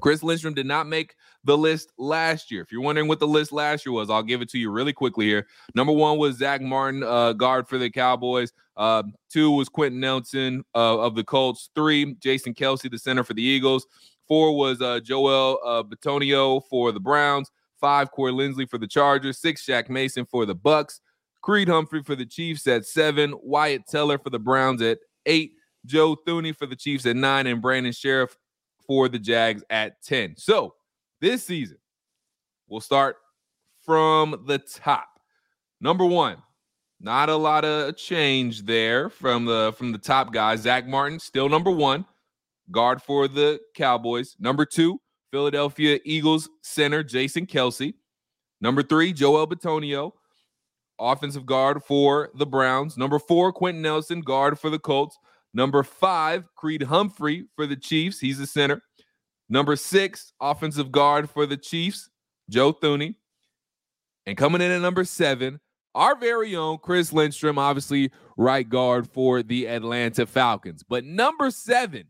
Chris 0.00 0.22
Lindstrom 0.22 0.54
did 0.54 0.66
not 0.66 0.86
make 0.86 1.14
the 1.44 1.56
list 1.56 1.92
last 1.98 2.50
year. 2.50 2.62
If 2.62 2.70
you're 2.70 2.82
wondering 2.82 3.08
what 3.08 3.20
the 3.20 3.26
list 3.26 3.52
last 3.52 3.86
year 3.86 3.92
was, 3.92 4.10
I'll 4.10 4.22
give 4.22 4.42
it 4.42 4.50
to 4.50 4.58
you 4.58 4.70
really 4.70 4.92
quickly 4.92 5.26
here. 5.26 5.46
Number 5.74 5.92
one 5.92 6.18
was 6.18 6.36
Zack 6.36 6.60
Martin, 6.60 7.02
uh, 7.02 7.32
guard 7.32 7.66
for 7.68 7.78
the 7.78 7.90
Cowboys. 7.90 8.52
Uh, 8.76 9.04
two 9.30 9.50
was 9.50 9.68
Quenton 9.68 10.00
Nelson 10.00 10.64
uh, 10.74 10.98
of 10.98 11.14
the 11.14 11.24
Colts. 11.24 11.70
Three, 11.74 12.14
Jason 12.14 12.54
Kelce, 12.54 12.90
the 12.90 12.98
center 12.98 13.24
for 13.24 13.34
the 13.34 13.42
Eagles. 13.42 13.86
Four 14.26 14.56
was 14.56 14.80
uh, 14.80 15.00
Joel 15.00 15.58
uh, 15.64 15.82
Bitonio 15.82 16.62
for 16.68 16.92
the 16.92 17.00
Browns. 17.00 17.50
Five, 17.84 18.12
Corey 18.12 18.32
Linsley 18.32 18.66
for 18.66 18.78
the 18.78 18.86
Chargers. 18.86 19.38
Six, 19.38 19.66
Shaq 19.66 19.90
Mason 19.90 20.24
for 20.24 20.46
the 20.46 20.54
Bucks. 20.54 21.02
Creed 21.42 21.68
Humphrey 21.68 22.02
for 22.02 22.16
the 22.16 22.24
Chiefs 22.24 22.66
at 22.66 22.86
seven. 22.86 23.34
Wyatt 23.42 23.86
Teller 23.86 24.16
for 24.16 24.30
the 24.30 24.38
Browns 24.38 24.80
at 24.80 25.00
eight. 25.26 25.52
Joe 25.84 26.16
Thuney 26.26 26.56
for 26.56 26.64
the 26.64 26.76
Chiefs 26.76 27.04
at 27.04 27.14
nine. 27.14 27.46
And 27.46 27.60
Brandon 27.60 27.92
Scherff 27.92 28.38
for 28.86 29.10
the 29.10 29.18
Jags 29.18 29.62
at 29.68 30.02
10. 30.02 30.36
So 30.38 30.76
this 31.20 31.44
season, 31.44 31.76
we'll 32.68 32.80
start 32.80 33.16
from 33.84 34.44
the 34.46 34.60
top. 34.60 35.20
Number 35.78 36.06
one, 36.06 36.38
not 37.00 37.28
a 37.28 37.36
lot 37.36 37.66
of 37.66 37.98
change 37.98 38.62
there 38.62 39.10
from 39.10 39.44
the 39.44 39.74
from 39.76 39.92
the 39.92 39.98
top 39.98 40.32
guys. 40.32 40.62
Zack 40.62 40.86
Martin 40.86 41.18
still 41.18 41.50
number 41.50 41.70
one, 41.70 42.06
guard 42.70 43.02
for 43.02 43.28
the 43.28 43.60
Cowboys. 43.74 44.36
Number 44.40 44.64
two, 44.64 44.98
Philadelphia 45.34 45.98
Eagles 46.04 46.48
center 46.62 47.02
Jason 47.02 47.44
Kelce. 47.44 47.94
Number 48.60 48.84
three, 48.84 49.12
Joel 49.12 49.48
Bitonio, 49.48 50.12
offensive 51.00 51.44
guard 51.44 51.82
for 51.82 52.30
the 52.36 52.46
Browns. 52.46 52.96
Number 52.96 53.18
four, 53.18 53.52
Quenton 53.52 53.82
Nelson, 53.82 54.20
guard 54.20 54.60
for 54.60 54.70
the 54.70 54.78
Colts. 54.78 55.18
Number 55.52 55.82
five, 55.82 56.44
Creed 56.54 56.84
Humphrey 56.84 57.46
for 57.56 57.66
the 57.66 57.74
Chiefs. 57.74 58.20
He's 58.20 58.38
the 58.38 58.46
center. 58.46 58.80
Number 59.48 59.74
six, 59.74 60.32
offensive 60.40 60.92
guard 60.92 61.28
for 61.28 61.46
the 61.46 61.56
Chiefs, 61.56 62.10
Joe 62.48 62.72
Thuney. 62.72 63.16
And 64.26 64.36
coming 64.36 64.62
in 64.62 64.70
at 64.70 64.82
number 64.82 65.02
seven, 65.02 65.58
our 65.96 66.14
very 66.14 66.54
own 66.54 66.78
Chris 66.78 67.12
Lindstrom, 67.12 67.58
obviously 67.58 68.12
right 68.36 68.68
guard 68.68 69.08
for 69.08 69.42
the 69.42 69.66
Atlanta 69.66 70.26
Falcons. 70.26 70.84
But 70.88 71.04
number 71.04 71.50
seven, 71.50 72.04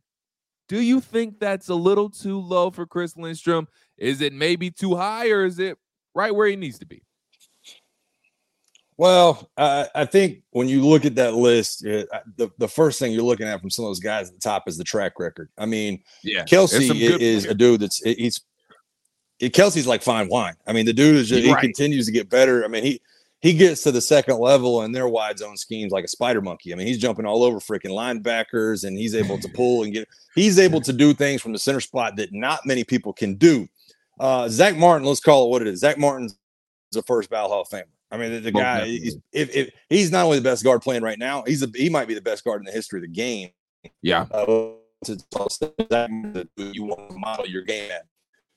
do 0.68 0.80
you 0.80 1.00
think 1.00 1.38
that's 1.38 1.68
a 1.68 1.74
little 1.74 2.10
too 2.10 2.40
low 2.40 2.70
for 2.70 2.86
Chris 2.86 3.16
Lindstrom? 3.16 3.68
Is 3.98 4.20
it 4.20 4.32
maybe 4.32 4.70
too 4.70 4.96
high 4.96 5.30
or 5.30 5.44
is 5.44 5.58
it 5.58 5.78
right 6.14 6.34
where 6.34 6.46
he 6.46 6.56
needs 6.56 6.78
to 6.78 6.86
be? 6.86 7.02
Well, 8.96 9.50
uh, 9.56 9.86
I 9.94 10.04
think 10.04 10.42
when 10.50 10.68
you 10.68 10.86
look 10.86 11.04
at 11.04 11.16
that 11.16 11.34
list, 11.34 11.84
uh, 11.84 12.04
the, 12.36 12.48
the 12.58 12.68
first 12.68 13.00
thing 13.00 13.12
you're 13.12 13.22
looking 13.22 13.48
at 13.48 13.60
from 13.60 13.70
some 13.70 13.84
of 13.84 13.88
those 13.88 13.98
guys 13.98 14.28
at 14.28 14.34
the 14.34 14.40
top 14.40 14.68
is 14.68 14.78
the 14.78 14.84
track 14.84 15.18
record. 15.18 15.48
I 15.58 15.66
mean, 15.66 16.02
yeah, 16.22 16.44
Kelce 16.44 16.94
is, 17.20 17.44
a 17.44 17.54
dude 17.54 17.80
that's 17.80 17.98
he's 17.98 18.40
Kelce's 19.40 19.88
like 19.88 20.02
fine 20.02 20.28
wine. 20.28 20.54
I 20.66 20.72
mean, 20.72 20.86
the 20.86 20.92
dude 20.92 21.16
is 21.16 21.28
just, 21.28 21.46
right. 21.46 21.60
he 21.60 21.66
continues 21.66 22.06
to 22.06 22.12
get 22.12 22.30
better. 22.30 22.64
I 22.64 22.68
mean, 22.68 22.84
he 22.84 23.00
he 23.44 23.52
gets 23.52 23.82
to 23.82 23.92
the 23.92 24.00
second 24.00 24.38
level 24.38 24.80
and 24.80 24.94
their 24.94 25.06
wide 25.06 25.38
zone 25.38 25.58
schemes 25.58 25.92
like 25.92 26.02
a 26.02 26.08
spider 26.08 26.40
monkey. 26.40 26.72
I 26.72 26.76
mean, 26.76 26.86
he's 26.86 26.96
jumping 26.96 27.26
all 27.26 27.44
over 27.44 27.58
freaking 27.60 27.90
linebackers 27.90 28.84
and 28.84 28.96
he's 28.96 29.14
able 29.14 29.38
to 29.38 29.48
pull 29.50 29.82
and 29.82 29.92
get 29.92 30.08
he's 30.34 30.58
able 30.58 30.80
to 30.80 30.94
do 30.94 31.12
things 31.12 31.42
from 31.42 31.52
the 31.52 31.58
center 31.58 31.82
spot 31.82 32.16
that 32.16 32.32
not 32.32 32.64
many 32.64 32.84
people 32.84 33.12
can 33.12 33.34
do. 33.34 33.68
Uh, 34.18 34.48
Zack 34.48 34.78
Martin, 34.78 35.06
let's 35.06 35.20
call 35.20 35.44
it 35.44 35.50
what 35.50 35.60
it 35.60 35.68
is. 35.68 35.80
Zack 35.80 35.98
Martin's 35.98 36.38
a 36.96 37.02
first 37.02 37.28
ballot 37.28 37.50
Hall 37.50 37.60
of 37.60 37.68
Famer. 37.68 37.84
I 38.10 38.16
mean, 38.16 38.32
the, 38.32 38.40
the 38.40 38.52
guy, 38.52 38.86
he's, 38.86 39.18
if, 39.30 39.54
if, 39.54 39.70
he's 39.90 40.10
not 40.10 40.24
only 40.24 40.38
the 40.38 40.44
best 40.44 40.64
guard 40.64 40.80
playing 40.80 41.02
right 41.02 41.18
now, 41.18 41.42
he's 41.46 41.62
a, 41.62 41.68
he 41.74 41.90
might 41.90 42.08
be 42.08 42.14
the 42.14 42.22
best 42.22 42.44
guard 42.44 42.62
in 42.62 42.64
the 42.64 42.72
history 42.72 42.98
of 42.98 43.02
the 43.02 43.08
game. 43.08 43.50
Yeah. 44.00 44.22
Uh, 44.30 44.70
you 46.56 46.84
want 46.84 47.10
to 47.10 47.18
model 47.18 47.46
your 47.46 47.62
game 47.62 47.90
at. 47.90 48.06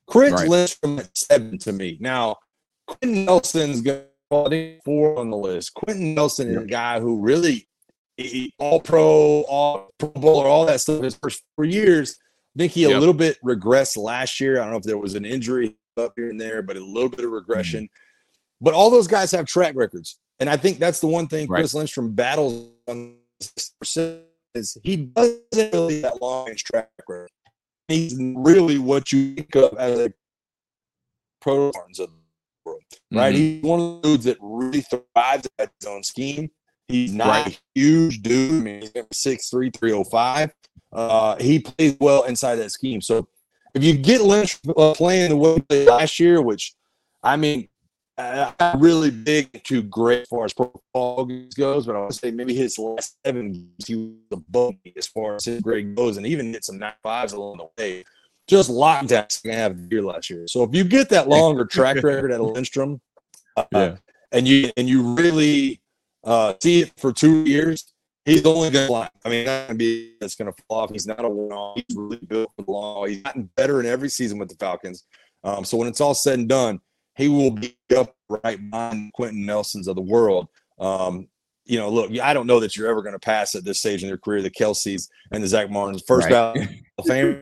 Chris 0.08 0.32
right. 0.32 0.48
Lindstrom 0.48 1.02
seven 1.14 1.58
to 1.58 1.74
me. 1.74 1.98
Now, 2.00 2.38
Quenton 2.88 3.26
Nelson's 3.26 3.82
going 3.82 4.06
four 4.30 5.20
on 5.20 5.30
the 5.30 5.38
list. 5.38 5.74
Quenton 5.74 6.14
Nelson 6.14 6.50
is 6.50 6.58
a 6.58 6.66
guy 6.66 7.00
who 7.00 7.20
really 7.20 7.68
he, 8.18 8.54
all 8.58 8.80
pro, 8.80 9.42
all 9.44 9.90
pro 10.00 10.10
bowler, 10.10 10.48
all 10.48 10.66
that 10.66 10.82
stuff 10.82 11.04
his 11.04 11.16
first 11.16 11.44
four 11.56 11.66
years. 11.66 12.18
I 12.56 12.60
think 12.60 12.72
he 12.72 12.82
yep. 12.82 12.96
a 12.96 13.00
little 13.00 13.14
bit 13.14 13.38
regressed 13.44 13.98
last 13.98 14.40
year. 14.40 14.60
I 14.60 14.64
don't 14.64 14.72
know 14.72 14.78
if 14.78 14.84
there 14.84 14.98
was 14.98 15.14
an 15.14 15.26
injury 15.26 15.78
up 15.98 16.14
here 16.16 16.30
and 16.30 16.42
there, 16.42 16.62
but 16.64 16.78
a 16.78 16.84
little 16.84 17.10
bit 17.10 17.26
of 17.26 17.32
regression. 17.32 17.84
Mm-hmm. 17.84 18.64
But 18.66 18.74
all 18.74 18.90
those 18.90 19.08
guys 19.08 19.32
have 19.32 19.46
track 19.46 19.76
records. 19.76 20.20
And 20.40 20.50
I 20.50 20.58
think 20.58 20.80
that's 20.80 21.00
the 21.00 21.08
one 21.08 21.28
thing 21.28 21.48
right. 21.48 21.60
Chris 21.60 21.74
Lindstrom 21.74 22.14
battles 22.14 22.70
on 22.88 23.16
is 24.56 24.78
he 24.84 24.98
doesn't 24.98 25.42
really 25.54 26.02
that 26.02 26.20
long 26.22 26.54
track 26.56 26.90
record. 27.00 27.30
He's 27.88 28.16
really 28.20 28.80
what 28.80 29.12
you 29.12 29.36
think 29.36 29.56
of 29.56 29.78
as 29.78 30.00
a 30.00 30.14
pro 31.40 31.70
of 31.70 32.10
world, 32.68 32.82
right? 33.12 33.34
Mm-hmm. 33.34 33.42
He's 33.42 33.64
one 33.64 33.80
of 33.80 34.02
the 34.02 34.10
dudes 34.10 34.24
that 34.26 34.38
really 34.42 34.82
thrives 34.82 35.50
at 35.60 35.72
his 35.80 35.88
own 35.88 36.04
scheme. 36.04 36.50
He's 36.88 37.14
not 37.14 37.28
right. 37.28 37.48
a 37.48 37.80
huge 37.80 38.22
dude. 38.22 38.62
I 38.62 38.64
mean, 38.64 38.82
he's 38.82 38.92
6'3", 38.92 39.78
305. 39.78 40.54
Uh, 40.94 41.36
he 41.38 41.60
plays 41.60 41.98
well 42.00 42.24
inside 42.24 42.56
that 42.56 42.72
scheme. 42.72 43.02
So 43.02 43.28
if 43.74 43.84
you 43.84 43.94
get 43.98 44.22
Lynch 44.22 44.58
uh, 44.76 44.94
playing 44.94 45.30
the 45.30 45.36
way 45.36 45.56
he 45.56 45.62
played 45.62 45.88
last 45.88 46.20
year, 46.20 46.42
which 46.42 46.74
I 47.24 47.36
mean, 47.36 47.68
I'm 48.18 48.80
really 48.80 49.12
big 49.12 49.64
to 49.66 49.84
great 49.84 50.22
as 50.22 50.28
far 50.28 50.46
as 50.46 50.54
football 50.54 51.30
goes, 51.56 51.86
but 51.86 51.96
I 51.96 52.00
would 52.00 52.14
say 52.14 52.32
maybe 52.32 52.56
his 52.56 52.80
last 52.80 53.18
seven 53.24 53.52
games 53.52 53.86
he 53.86 53.96
was 53.96 54.16
above 54.32 54.74
me 54.84 54.94
as 54.98 55.08
far 55.08 55.36
as 55.36 55.46
his 55.46 55.62
grade 55.62 55.96
goes, 55.96 56.18
and 56.18 56.26
even 56.26 56.54
hit 56.54 56.66
some 56.66 56.80
nine 56.80 56.94
fives 57.04 57.34
along 57.34 57.58
the 57.58 57.68
way. 57.78 58.04
Just 58.48 58.70
lockdown 58.70 59.32
second 59.32 59.54
half 59.54 59.72
of 59.72 59.90
the 59.90 59.96
year 59.96 60.04
last 60.04 60.30
year. 60.30 60.46
So 60.48 60.64
if 60.64 60.74
you 60.74 60.84
get 60.84 61.10
that 61.10 61.28
longer 61.28 61.66
track 61.66 61.96
record 62.04 62.32
at 62.32 62.42
Lindstrom, 62.42 63.02
uh, 63.56 63.66
yeah. 63.72 63.96
and 64.32 64.48
you 64.48 64.72
and 64.78 64.88
you 64.88 65.16
really 65.16 65.82
uh, 66.24 66.54
see 66.62 66.82
it 66.82 66.94
for 66.98 67.12
two 67.12 67.44
years, 67.44 67.94
he's 68.26 68.46
only 68.46 68.70
going 68.70 68.86
to 68.86 68.88
fly. 68.88 69.10
I 69.26 69.30
mean, 69.30 69.46
not 69.46 69.68
going 69.68 69.70
to 69.70 69.76
be 69.76 70.14
that's 70.20 70.36
going 70.36 70.52
to 70.52 70.64
fall 70.68 70.80
off. 70.80 70.92
He's 70.92 71.08
not 71.08 71.24
a 71.24 71.30
one-off. 71.30 71.76
He's 71.76 71.98
really 71.98 72.20
built 72.26 72.52
for 72.56 72.64
the 72.64 72.72
long. 72.72 73.10
He's 73.10 73.22
gotten 73.22 73.50
better 73.56 73.80
in 73.80 73.86
every 73.86 74.10
season 74.10 74.38
with 74.38 74.50
the 74.50 74.56
Falcons. 74.56 75.04
Um, 75.44 75.66
so 75.66 75.78
when 75.78 75.88
it's 75.88 76.02
all 76.02 76.14
said 76.14 76.40
and 76.40 76.50
done 76.50 76.80
he 77.18 77.28
will 77.28 77.52
be 77.52 77.76
up 77.98 78.16
right 78.30 78.70
behind 78.70 79.12
Quenton 79.14 79.46
Nelsons 79.46 79.88
of 79.88 79.96
the 79.96 80.02
world. 80.02 80.48
Um, 80.80 81.28
you 81.66 81.80
know, 81.80 81.90
look, 81.90 82.18
I 82.20 82.34
don't 82.34 82.48
know 82.48 82.60
that 82.60 82.78
you're 82.78 82.88
ever 82.88 83.02
going 83.02 83.16
to 83.16 83.20
pass 83.20 83.56
at 83.56 83.66
this 83.66 83.80
stage 83.80 84.04
in 84.04 84.08
your 84.08 84.20
career 84.20 84.42
the 84.42 84.52
Kelces 84.52 85.10
and 85.32 85.44
the 85.44 85.48
Zack 85.48 85.70
Martins. 85.70 86.04
First 86.08 86.30
right. 86.30 86.70
of 86.98 87.06
fame 87.06 87.42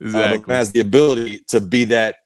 exactly. 0.00 0.54
uh, 0.54 0.56
has 0.56 0.72
the 0.72 0.80
ability 0.80 1.44
to 1.48 1.60
be 1.60 1.84
that 1.84 2.16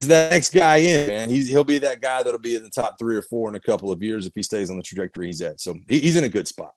that 0.00 0.30
next 0.30 0.52
guy 0.52 0.76
in, 0.76 1.06
man. 1.06 1.30
He's 1.30 1.48
he'll 1.48 1.64
be 1.64 1.78
that 1.78 2.00
guy 2.00 2.22
that'll 2.22 2.38
be 2.38 2.56
in 2.56 2.62
the 2.62 2.70
top 2.70 2.98
three 2.98 3.16
or 3.16 3.22
four 3.22 3.48
in 3.48 3.54
a 3.54 3.60
couple 3.60 3.90
of 3.90 4.02
years 4.02 4.26
if 4.26 4.32
he 4.34 4.42
stays 4.42 4.70
on 4.70 4.76
the 4.76 4.82
trajectory 4.82 5.26
he's 5.26 5.40
at. 5.40 5.60
So 5.60 5.74
he, 5.88 6.00
he's 6.00 6.16
in 6.16 6.24
a 6.24 6.28
good 6.28 6.46
spot. 6.46 6.72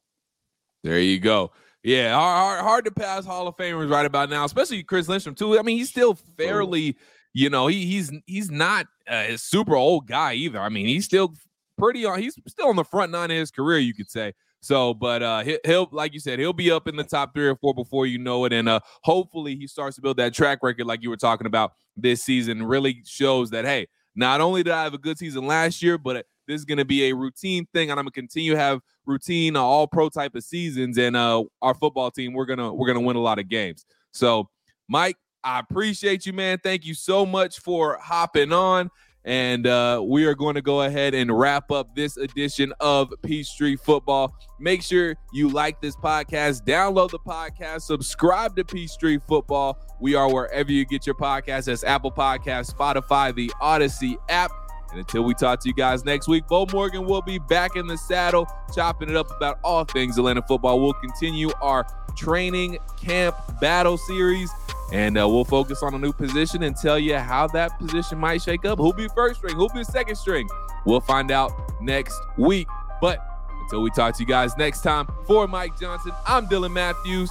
There 0.84 1.00
you 1.00 1.20
go. 1.20 1.52
Yeah, 1.84 2.16
hard, 2.16 2.62
hard, 2.62 2.86
to 2.86 2.92
pass 2.92 3.26
Hall 3.26 3.48
of 3.48 3.56
Famers 3.56 3.90
right 3.90 4.06
about 4.06 4.30
now, 4.30 4.46
especially 4.46 4.84
Chris 4.84 5.08
Lindstrom 5.08 5.36
too. 5.36 5.60
I 5.60 5.62
mean, 5.62 5.78
he's 5.78 5.90
still 5.90 6.16
fairly 6.38 6.98
you 7.38 7.52
know, 7.52 7.68
he, 7.68 7.86
he's 7.86 8.12
he's 8.26 8.50
not 8.50 8.88
a 9.08 9.38
super 9.38 9.76
old 9.76 10.08
guy 10.08 10.34
either. 10.34 10.60
I 10.60 10.70
mean, 10.70 10.88
he's 10.88 11.06
still 11.06 11.36
pretty 11.78 12.04
on. 12.04 12.20
He's 12.20 12.36
still 12.48 12.70
on 12.70 12.76
the 12.76 12.84
front 12.84 13.12
nine 13.12 13.30
of 13.30 13.38
his 13.38 13.52
career, 13.52 13.78
you 13.78 13.94
could 13.94 14.10
say. 14.10 14.34
So, 14.68 14.94
but 14.94 15.24
uh, 15.24 15.44
he, 15.44 15.58
will 15.66 15.88
like 15.94 16.14
you 16.14 16.20
said, 16.20 16.40
he'll 16.40 16.52
be 16.52 16.72
up 16.72 16.90
in 16.90 16.98
the 16.98 17.04
top 17.06 17.34
three 17.34 17.48
or 17.48 17.56
four 17.56 17.74
before 17.74 18.06
you 18.06 18.18
know 18.18 18.44
it, 18.44 18.52
and 18.52 18.68
uh, 18.68 18.82
hopefully 19.04 19.56
he 19.56 19.66
starts 19.66 19.96
to 19.96 20.02
build 20.02 20.18
that 20.18 20.34
track 20.34 20.60
record 20.62 20.86
like 20.86 21.02
you 21.02 21.10
were 21.10 21.16
talking 21.16 21.48
about 21.48 21.72
this 21.96 22.22
season. 22.22 22.62
Really 22.62 23.02
shows 23.06 23.50
that 23.52 23.64
hey, 23.64 23.88
not 24.14 24.42
only 24.42 24.64
did 24.64 24.74
I 24.74 24.84
have 24.84 24.94
a 24.94 24.98
good 24.98 25.18
season 25.18 25.48
last 25.48 25.82
year, 25.82 25.98
but 25.98 26.26
this 26.50 26.60
is 26.60 26.66
going 26.66 26.80
to 26.80 26.86
be 26.86 27.06
a 27.06 27.16
routine 27.16 27.66
thing, 27.74 27.92
and 27.92 27.98
I'm 27.98 28.04
going 28.04 28.12
to 28.12 28.20
continue 28.20 28.56
to 28.56 28.60
have 28.60 28.82
routine 29.06 29.56
uh, 29.56 29.62
all 29.62 29.88
pro 29.88 30.10
type 30.10 30.36
of 30.36 30.44
seasons. 30.44 30.98
And 30.98 31.16
uh, 31.16 31.46
our 31.62 31.74
football 31.74 32.12
team, 32.12 32.34
we're 32.34 32.46
gonna 32.46 32.74
we're 32.74 32.88
gonna 32.88 33.00
win 33.00 33.16
a 33.16 33.22
lot 33.22 33.40
of 33.40 33.48
games. 33.48 33.86
So, 34.12 34.50
Mike, 34.90 35.16
I 35.46 35.60
appreciate 35.60 36.26
you, 36.26 36.34
man. 36.34 36.60
Thank 36.62 36.86
you 36.86 36.94
so 36.94 37.26
much 37.26 37.60
for 37.62 37.98
hopping 38.02 38.52
on. 38.52 38.92
And 39.28 39.68
uh, 39.68 40.02
we 40.06 40.26
are 40.26 40.34
going 40.34 40.56
to 40.56 40.62
go 40.62 40.84
ahead 40.84 41.14
and 41.14 41.38
wrap 41.38 41.70
up 41.70 41.94
this 41.94 42.16
edition 42.16 42.72
of 42.80 43.14
Peachtree 43.24 43.76
Football. 43.76 44.34
Make 44.58 44.82
sure 44.82 45.16
you 45.34 45.50
like 45.50 45.82
this 45.82 45.98
podcast, 45.98 46.64
download 46.64 47.12
the 47.12 47.20
podcast, 47.20 47.82
subscribe 47.82 48.56
to 48.56 48.64
Peachtree 48.64 49.20
Football. 49.28 49.78
We 50.00 50.16
are 50.16 50.34
wherever 50.34 50.72
you 50.72 50.86
get 50.86 51.06
your 51.06 51.16
podcast. 51.16 51.66
That's 51.66 51.84
Apple 51.84 52.12
Podcasts, 52.12 52.74
Spotify, 52.74 53.36
the 53.36 53.52
Audacy 53.62 54.16
app. 54.30 54.50
And 54.92 55.00
until 55.00 55.24
we 55.24 55.34
talk 55.34 55.60
to 55.60 55.68
you 55.68 55.76
guys 55.76 56.06
next 56.06 56.30
week, 56.30 56.48
Bo 56.48 56.66
Morgan 56.72 57.06
will 57.06 57.22
be 57.22 57.38
back 57.38 57.76
in 57.76 57.86
the 57.86 57.98
saddle, 57.98 58.48
chopping 58.74 59.10
it 59.10 59.18
up 59.18 59.30
about 59.36 59.60
all 59.62 59.84
things 59.84 60.18
Atlanta 60.18 60.42
football. 60.42 60.80
We'll 60.80 60.94
continue 60.94 61.52
our 61.62 61.86
training 62.16 62.78
camp 62.98 63.36
battle 63.60 63.98
series, 63.98 64.50
and 64.92 65.18
uh, 65.18 65.28
we'll 65.28 65.46
focus 65.46 65.84
on 65.84 65.94
a 65.94 65.98
new 65.98 66.14
position 66.14 66.64
and 66.64 66.76
tell 66.76 66.98
you 66.98 67.18
how 67.18 67.48
that 67.48 67.78
position 67.80 68.18
might 68.18 68.42
shake 68.42 68.66
up. 68.66 68.78
Who'll 68.78 68.94
be 68.94 69.08
first 69.10 69.40
string? 69.40 69.56
Who'll 69.56 69.70
be 69.70 69.84
second 69.84 70.16
string? 70.16 70.48
We'll 70.86 71.02
find 71.02 71.32
out 71.32 71.52
next 71.82 72.20
week. 72.38 72.68
But 73.02 73.20
until 73.64 73.82
we 73.82 73.92
talk 73.92 74.16
to 74.16 74.24
you 74.24 74.28
guys 74.28 74.56
next 74.58 74.82
time, 74.82 75.08
for 75.26 75.48
Mike 75.48 75.78
Johnson, 75.80 76.14
I'm 76.26 76.48
Dylan 76.48 76.72
Matthews. 76.72 77.30